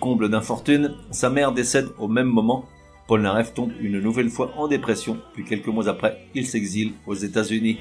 Comble 0.01 0.29
d'infortune, 0.29 0.95
sa 1.11 1.29
mère 1.29 1.53
décède 1.53 1.87
au 1.99 2.09
même 2.09 2.27
moment. 2.27 2.65
Paul 3.07 3.21
Naref 3.21 3.53
tombe 3.53 3.71
une 3.81 3.99
nouvelle 3.99 4.29
fois 4.29 4.51
en 4.57 4.67
dépression, 4.67 5.17
puis 5.33 5.43
quelques 5.43 5.67
mois 5.67 5.89
après, 5.89 6.25
il 6.33 6.45
s'exile 6.45 6.93
aux 7.05 7.15
États-Unis. 7.15 7.77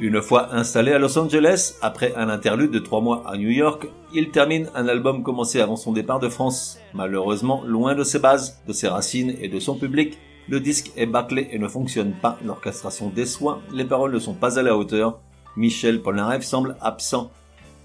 Une 0.00 0.22
fois 0.22 0.54
installé 0.54 0.92
à 0.92 0.98
Los 1.00 1.18
Angeles, 1.18 1.74
après 1.82 2.14
un 2.14 2.28
interlude 2.28 2.70
de 2.70 2.78
trois 2.78 3.00
mois 3.00 3.24
à 3.26 3.36
New 3.36 3.50
York, 3.50 3.88
il 4.14 4.30
termine 4.30 4.70
un 4.76 4.86
album 4.86 5.24
commencé 5.24 5.60
avant 5.60 5.74
son 5.74 5.92
départ 5.92 6.20
de 6.20 6.28
France. 6.28 6.78
Malheureusement, 6.94 7.64
loin 7.66 7.96
de 7.96 8.04
ses 8.04 8.20
bases, 8.20 8.60
de 8.68 8.72
ses 8.72 8.86
racines 8.86 9.34
et 9.40 9.48
de 9.48 9.58
son 9.58 9.74
public, 9.74 10.16
le 10.48 10.60
disque 10.60 10.92
est 10.96 11.06
bâclé 11.06 11.48
et 11.50 11.58
ne 11.58 11.66
fonctionne 11.66 12.12
pas, 12.12 12.38
l'orchestration 12.44 13.10
déçoit, 13.14 13.60
les 13.72 13.84
paroles 13.84 14.14
ne 14.14 14.18
sont 14.20 14.34
pas 14.34 14.58
à 14.58 14.62
la 14.62 14.76
hauteur. 14.76 15.18
Michel 15.56 16.00
Polnareff 16.00 16.44
semble 16.44 16.76
absent. 16.80 17.32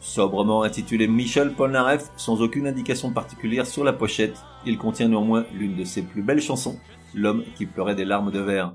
Sobrement 0.03 0.63
intitulé 0.63 1.07
Michel 1.07 1.53
Polnareff, 1.53 2.11
sans 2.17 2.41
aucune 2.41 2.67
indication 2.67 3.11
particulière 3.11 3.65
sur 3.65 3.85
la 3.85 3.93
pochette, 3.93 4.35
il 4.65 4.77
contient 4.77 5.07
néanmoins 5.07 5.45
l'une 5.53 5.77
de 5.77 5.85
ses 5.85 6.01
plus 6.01 6.21
belles 6.21 6.41
chansons, 6.41 6.77
L'homme 7.15 7.43
qui 7.55 7.65
pleurait 7.65 7.95
des 7.95 8.03
larmes 8.03 8.29
de 8.29 8.41
verre. 8.41 8.73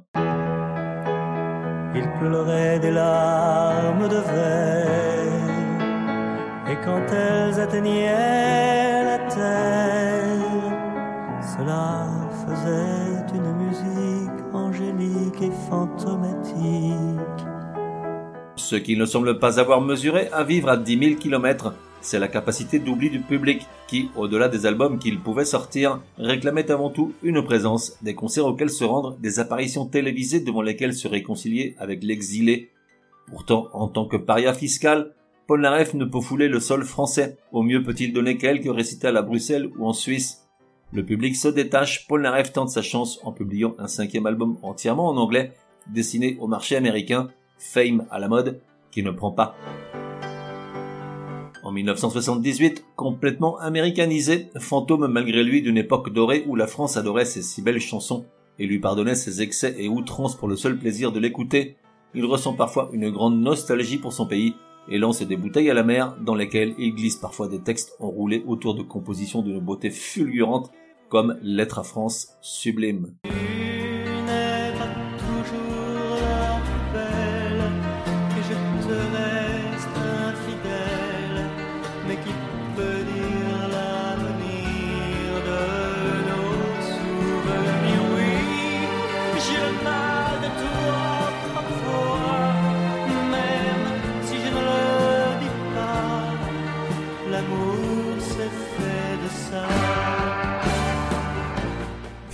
Il 1.95 2.09
pleurait 2.19 2.79
des 2.79 2.93
larmes 2.93 4.09
de 4.09 4.17
verre, 4.17 5.51
et 6.71 6.77
quand 6.83 7.07
elles 7.13 7.61
atteignaient 7.61 9.05
la 9.05 9.19
terre, 9.29 10.39
cela 11.43 12.07
faisait 12.47 13.27
une 13.35 13.53
musique 13.67 14.55
angélique 14.55 15.43
et 15.43 15.53
fantomatique. 15.69 16.38
Ce 18.69 18.77
qu'il 18.77 18.99
ne 18.99 19.07
semble 19.07 19.39
pas 19.39 19.59
avoir 19.59 19.81
mesuré 19.81 20.29
à 20.31 20.45
vivre 20.45 20.69
à 20.69 20.77
10 20.77 20.99
000 20.99 21.15
km, 21.19 21.73
c'est 22.03 22.19
la 22.19 22.29
capacité 22.29 22.79
d'oubli 22.79 23.09
du 23.09 23.21
public 23.21 23.67
qui, 23.87 24.11
au-delà 24.15 24.51
des 24.51 24.67
albums 24.67 24.99
qu'il 24.99 25.21
pouvait 25.21 25.47
sortir, 25.47 26.03
réclamait 26.19 26.71
avant 26.71 26.91
tout 26.91 27.15
une 27.23 27.43
présence, 27.43 27.97
des 28.03 28.15
concerts 28.15 28.45
auxquels 28.45 28.69
se 28.69 28.85
rendre, 28.85 29.17
des 29.21 29.41
apparitions 29.41 29.87
télévisées 29.87 30.41
devant 30.41 30.61
lesquelles 30.61 30.93
se 30.93 31.09
réconcilier 31.09 31.77
avec 31.79 32.05
l'exilé. 32.05 32.69
Pourtant, 33.29 33.69
en 33.73 33.89
tant 33.89 34.05
que 34.05 34.19
paria 34.19 34.53
fiscal, 34.53 35.15
Paul 35.47 35.63
Naref 35.63 35.95
ne 35.95 36.05
peut 36.05 36.21
fouler 36.21 36.49
le 36.49 36.61
sol 36.61 36.85
français. 36.85 37.39
Au 37.53 37.63
mieux 37.63 37.83
peut-il 37.83 38.13
donner 38.13 38.37
quelques 38.37 38.71
récitals 38.71 39.17
à 39.17 39.23
Bruxelles 39.23 39.71
ou 39.79 39.87
en 39.87 39.95
Suisse. 39.95 40.47
Le 40.93 41.07
public 41.07 41.37
se 41.37 41.49
détache, 41.49 42.07
Paul 42.07 42.21
Naref 42.21 42.53
tente 42.53 42.69
sa 42.69 42.83
chance 42.83 43.19
en 43.23 43.33
publiant 43.33 43.75
un 43.79 43.89
cinquième 43.89 44.27
album 44.27 44.59
entièrement 44.61 45.09
en 45.09 45.17
anglais, 45.17 45.55
destiné 45.87 46.37
au 46.39 46.49
marché 46.49 46.77
américain, 46.77 47.31
Fame 47.59 48.07
à 48.11 48.19
la 48.19 48.29
mode, 48.29 48.61
qui 48.91 49.03
ne 49.03 49.11
prend 49.11 49.33
pas. 49.33 49.55
En 51.63 51.73
1978, 51.73 52.87
complètement 52.97 53.59
américanisé, 53.59 54.49
fantôme 54.59 55.07
malgré 55.07 55.45
lui 55.45 55.61
d'une 55.61 55.77
époque 55.77 56.13
dorée 56.13 56.45
où 56.47 56.57
la 56.57 56.67
France 56.67 56.97
adorait 56.97 57.25
ses 57.25 57.43
si 57.43 57.61
belles 57.61 57.81
chansons 57.81 58.25
et 58.59 58.67
lui 58.67 58.79
pardonnait 58.79 59.15
ses 59.15 59.43
excès 59.43 59.75
et 59.79 59.89
outrances 59.89 60.37
pour 60.37 60.49
le 60.49 60.57
seul 60.57 60.79
plaisir 60.79 61.13
de 61.13 61.21
l'écouter, 61.21 61.77
il 62.15 62.25
ressent 62.25 62.55
parfois 62.55 62.89
une 62.93 63.11
grande 63.11 63.39
nostalgie 63.41 63.99
pour 63.99 64.13
son 64.13 64.27
pays 64.27 64.55
et 64.89 64.99
lance 64.99 65.23
des 65.23 65.37
bouteilles 65.37 65.71
à 65.71 65.75
la 65.75 65.83
mer 65.83 66.17
dans 66.21 66.35
lesquelles 66.35 66.75
il 66.79 66.95
glisse 66.95 67.17
parfois 67.17 67.49
des 67.49 67.61
textes 67.61 67.95
enroulés 68.01 68.43
autour 68.47 68.75
de 68.75 68.83
compositions 68.83 69.43
d'une 69.43 69.61
beauté 69.61 69.91
fulgurante 69.91 70.71
comme 71.09 71.39
Lettre 71.43 71.81
à 71.81 71.83
France 71.83 72.37
sublime. 72.41 73.15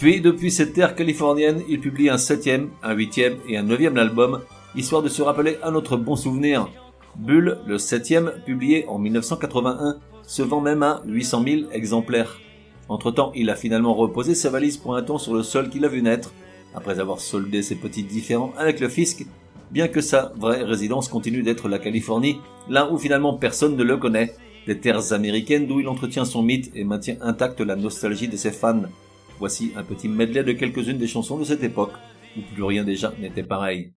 Puis, 0.05 0.21
depuis 0.21 0.51
cette 0.51 0.75
terre 0.75 0.95
californienne, 0.95 1.63
il 1.67 1.81
publie 1.81 2.11
un 2.11 2.19
septième, 2.19 2.69
un 2.83 2.93
huitième 2.93 3.39
et 3.49 3.57
un 3.57 3.63
neuvième 3.63 3.97
album, 3.97 4.43
histoire 4.77 5.01
de 5.01 5.09
se 5.09 5.23
rappeler 5.23 5.57
un 5.63 5.75
autre 5.75 5.97
bon 5.97 6.15
souvenir. 6.15 6.69
Bulle, 7.17 7.57
le 7.67 7.79
septième, 7.79 8.31
publié 8.45 8.85
en 8.87 8.99
1981, 8.99 9.97
se 10.27 10.43
vend 10.43 10.61
même 10.61 10.83
à 10.83 11.01
800 11.07 11.45
000 11.45 11.63
exemplaires. 11.73 12.39
Entre-temps, 12.91 13.33
il 13.35 13.49
a 13.49 13.57
finalement 13.57 13.95
reposé 13.95 14.35
sa 14.35 14.51
valise 14.51 14.77
pour 14.77 14.95
un 14.95 15.03
temps 15.03 15.17
sur 15.17 15.33
le 15.33 15.43
sol 15.43 15.71
qu'il 15.71 15.87
a 15.87 15.89
vu 15.89 16.03
naître, 16.03 16.35
après 16.75 17.01
avoir 17.01 17.19
soldé 17.19 17.63
ses 17.63 17.77
petits 17.77 18.05
différends 18.05 18.53
avec 18.59 18.81
le 18.81 18.91
fisc, 18.91 19.25
bien 19.71 19.89
que 19.89 20.03
sa 20.03 20.35
vraie 20.37 20.65
résidence 20.65 21.09
continue 21.09 21.43
d'être 21.43 21.67
la 21.67 21.79
Californie, 21.79 22.41
là 22.69 22.93
où 22.93 22.99
finalement 22.99 23.39
personne 23.39 23.75
ne 23.75 23.83
le 23.83 23.97
connaît, 23.97 24.35
des 24.67 24.79
terres 24.79 25.15
américaines 25.15 25.67
d'où 25.67 25.81
il 25.81 25.89
entretient 25.89 26.27
son 26.27 26.43
mythe 26.43 26.71
et 26.75 26.85
maintient 26.85 27.17
intacte 27.23 27.63
la 27.63 27.75
nostalgie 27.75 28.29
de 28.29 28.37
ses 28.37 28.53
fans. 28.53 28.83
Voici 29.39 29.73
un 29.77 29.83
petit 29.83 30.09
medley 30.09 30.45
de 30.45 30.53
quelques-unes 30.53 30.99
des 30.99 31.09
chansons 31.09 31.39
de 31.39 31.45
cette 31.45 31.63
époque, 31.63 31.93
où 32.37 32.41
plus 32.55 32.63
rien 32.63 32.85
déjà 32.85 33.13
n'était 33.19 33.43
pareil. 33.43 33.93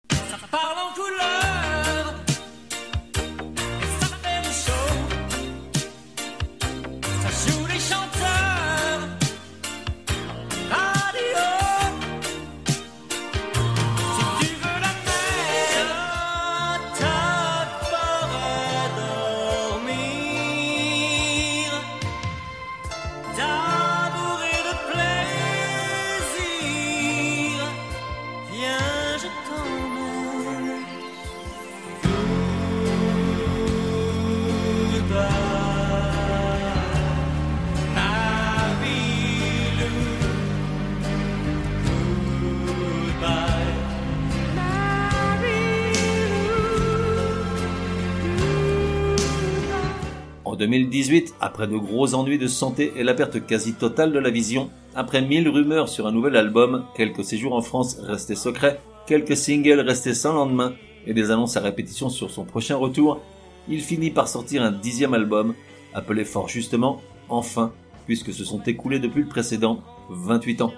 2018, 50.57 51.35
après 51.41 51.69
de 51.69 51.77
gros 51.77 52.15
ennuis 52.15 52.39
de 52.39 52.47
santé 52.47 52.93
et 52.97 53.05
la 53.05 53.15
perte 53.15 53.47
quasi 53.47 53.75
totale 53.75 54.13
de 54.13 54.19
la 54.19 54.31
vision, 54.31 54.71
après 54.95 55.23
mille 55.23 55.49
rumeurs 55.49 55.89
sur 55.89 56.07
un 56.07 56.13
nouvel 56.13 56.37
album, 56.37 56.85
quelques 56.97 57.25
séjours 57.25 57.55
en 57.55 57.63
France 57.63 57.99
restés 58.01 58.35
secrets, 58.35 58.81
quelques 59.07 59.37
singles 59.37 59.81
restés 59.81 60.15
sans 60.15 60.33
lendemain 60.33 60.73
et 61.07 61.15
des 61.15 61.31
annonces 61.31 61.57
à 61.57 61.61
répétition 61.61 62.09
sur 62.09 62.31
son 62.31 62.45
prochain 62.45 62.77
retour, 62.77 63.21
il 63.69 63.81
finit 63.81 64.11
par 64.11 64.29
sortir 64.29 64.63
un 64.63 64.73
dixième 64.73 65.15
album, 65.15 65.55
appelé 65.95 66.25
fort 66.25 66.49
justement 66.49 67.01
Enfin, 67.29 67.73
puisque 68.07 68.33
se 68.33 68.45
sont 68.45 68.63
écoulés 68.63 68.99
depuis 68.99 69.23
le 69.23 69.29
précédent 69.29 69.81
28 70.11 70.63
ans. 70.63 70.73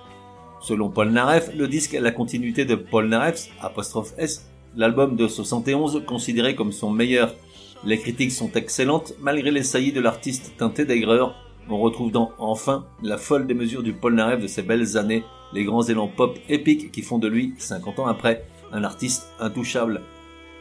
Selon 0.60 0.88
Paul 0.88 1.10
Naref, 1.10 1.50
le 1.54 1.68
disque 1.68 1.94
est 1.94 2.00
la 2.00 2.10
continuité 2.10 2.64
de 2.64 2.74
Paul 2.74 3.08
Naref's, 3.08 3.50
S, 4.16 4.48
l'album 4.76 5.16
de 5.16 5.28
71 5.28 6.02
considéré 6.06 6.54
comme 6.54 6.72
son 6.72 6.90
meilleur. 6.90 7.34
Les 7.84 7.98
critiques 7.98 8.32
sont 8.32 8.52
excellentes 8.52 9.14
malgré 9.20 9.50
les 9.50 9.62
saillies 9.62 9.92
de 9.92 10.00
l'artiste 10.00 10.54
teinté 10.56 10.84
d'aigreur. 10.84 11.34
On 11.70 11.78
retrouve 11.78 12.10
dans 12.10 12.32
Enfin 12.38 12.86
la 13.02 13.18
folle 13.18 13.46
des 13.46 13.54
mesures 13.54 13.82
du 13.82 13.92
Paul 13.92 14.14
Naref 14.14 14.40
de 14.40 14.46
ses 14.46 14.62
belles 14.62 14.96
années, 14.96 15.22
les 15.52 15.64
grands 15.64 15.82
élans 15.82 16.08
pop 16.08 16.38
épiques 16.48 16.90
qui 16.90 17.02
font 17.02 17.18
de 17.18 17.28
lui, 17.28 17.54
50 17.58 18.00
ans 18.00 18.06
après, 18.06 18.44
un 18.72 18.84
artiste 18.84 19.28
intouchable. 19.38 20.02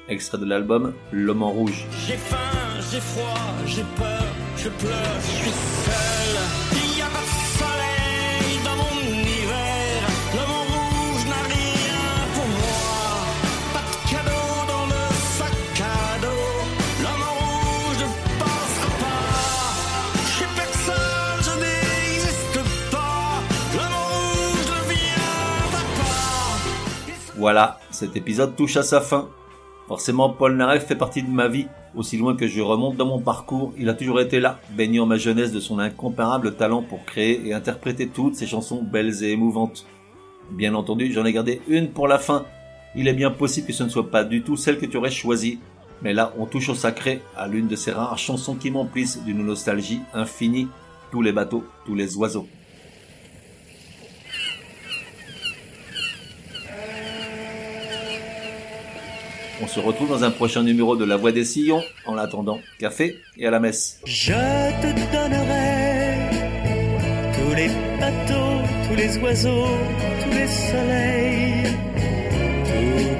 Extrait 0.09 0.37
de 0.37 0.45
l'album 0.45 0.93
L'homme 1.11 1.43
en 1.43 1.51
rouge. 1.51 1.85
J'ai 2.05 2.17
faim, 2.17 2.37
j'ai 2.91 2.99
froid, 2.99 3.35
j'ai 3.65 3.83
peur, 3.95 4.23
je 4.55 4.69
pleure, 4.69 5.21
je 5.21 5.31
suis 5.31 5.51
seul. 5.51 6.66
Voilà, 27.37 27.79
cet 27.91 28.15
épisode 28.15 28.55
touche 28.55 28.77
à 28.77 28.83
sa 28.83 28.99
fin. 28.99 29.29
Forcément, 29.87 30.31
Paul 30.31 30.55
Naref 30.55 30.87
fait 30.87 30.95
partie 30.95 31.21
de 31.21 31.29
ma 31.29 31.47
vie. 31.47 31.67
Aussi 31.95 32.17
loin 32.17 32.35
que 32.35 32.47
je 32.47 32.61
remonte 32.61 32.97
dans 32.97 33.05
mon 33.05 33.19
parcours, 33.19 33.73
il 33.77 33.89
a 33.89 33.93
toujours 33.93 34.19
été 34.19 34.39
là, 34.39 34.59
baignant 34.71 35.05
ma 35.05 35.17
jeunesse 35.17 35.51
de 35.51 35.59
son 35.59 35.77
incomparable 35.77 36.55
talent 36.55 36.81
pour 36.81 37.05
créer 37.05 37.47
et 37.47 37.53
interpréter 37.53 38.07
toutes 38.07 38.33
ces 38.33 38.47
chansons 38.47 38.81
belles 38.81 39.23
et 39.23 39.33
émouvantes. 39.33 39.85
Bien 40.49 40.73
entendu, 40.73 41.13
j'en 41.13 41.25
ai 41.25 41.31
gardé 41.31 41.61
une 41.67 41.89
pour 41.89 42.07
la 42.07 42.17
fin. 42.17 42.43
Il 42.95 43.07
est 43.07 43.13
bien 43.13 43.29
possible 43.29 43.67
que 43.67 43.73
ce 43.73 43.83
ne 43.83 43.89
soit 43.89 44.09
pas 44.09 44.23
du 44.23 44.41
tout 44.41 44.57
celle 44.57 44.79
que 44.79 44.87
tu 44.87 44.97
aurais 44.97 45.11
choisie. 45.11 45.59
Mais 46.01 46.13
là, 46.13 46.33
on 46.39 46.47
touche 46.47 46.69
au 46.69 46.75
sacré, 46.75 47.21
à 47.35 47.47
l'une 47.47 47.67
de 47.67 47.75
ces 47.75 47.91
rares 47.91 48.17
chansons 48.17 48.55
qui 48.55 48.71
m'emplissent 48.71 49.23
d'une 49.23 49.45
nostalgie 49.45 49.99
infinie. 50.15 50.69
Tous 51.11 51.21
les 51.21 51.33
bateaux, 51.33 51.63
tous 51.85 51.93
les 51.93 52.17
oiseaux. 52.17 52.47
On 59.59 59.67
se 59.67 59.79
retrouve 59.79 60.09
dans 60.09 60.23
un 60.23 60.29
prochain 60.29 60.61
numéro 60.61 60.95
de 60.95 61.03
La 61.03 61.17
Voix 61.17 61.31
des 61.31 61.43
Sillons. 61.43 61.83
En 62.05 62.17
attendant, 62.17 62.59
café 62.79 63.17
et 63.37 63.47
à 63.47 63.51
la 63.51 63.59
messe. 63.59 63.99
Je 64.05 64.33
te 64.33 64.87
donnerai 65.11 66.29
tous 67.33 67.55
les 67.55 67.69
bateaux, 67.99 68.61
tous 68.87 68.95
les 68.95 69.17
oiseaux, 69.17 69.77
tous 70.23 70.29
les 70.29 70.47
soleils, 70.47 71.73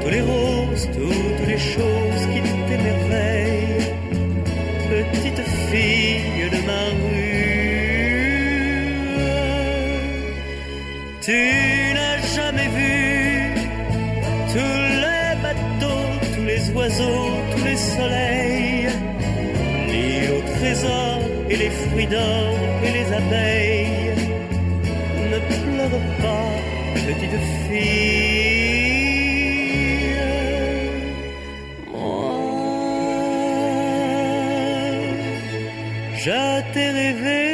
toutes 0.02 0.12
les 0.12 0.22
roses, 0.22 0.88
toutes 0.94 1.48
les 1.48 1.58
choses 1.58 2.28
qui 2.32 2.42
t'émerveillent. 2.70 3.96
Petite 4.90 5.42
fille 5.72 6.50
de 6.52 6.60
ma 6.68 6.84
rue, 7.02 7.48
oiseaux, 16.88 17.32
tous 17.52 17.64
les 17.66 17.78
soleils 17.78 18.88
ni 19.90 20.08
au 20.36 20.40
trésor 20.58 21.20
et 21.50 21.58
les 21.58 21.70
fruits 21.70 22.08
d'or 22.08 22.56
et 22.86 22.92
les 22.98 23.08
abeilles. 23.22 24.14
Ne 25.32 25.40
pleure 25.52 26.00
pas, 26.22 26.52
petite 26.94 27.40
fille. 27.64 28.58
Moi, 31.92 32.36
je 36.24 36.38
rêvé, 36.98 37.47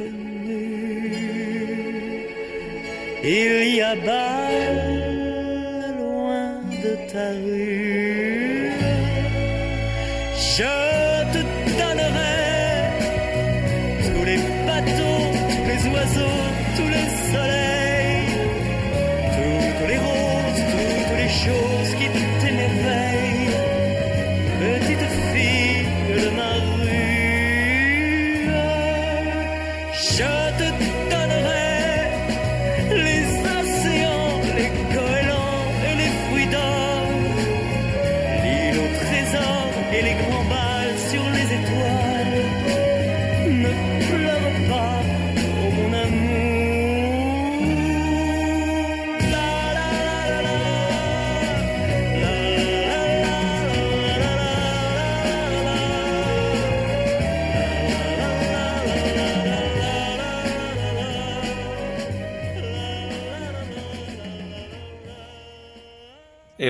Il 0.00 0.06
y 3.74 3.80
a 3.80 3.96
bas 3.96 4.48
loin 5.98 6.62
de 6.82 6.92
ta 7.10 7.30
rue. 7.32 7.97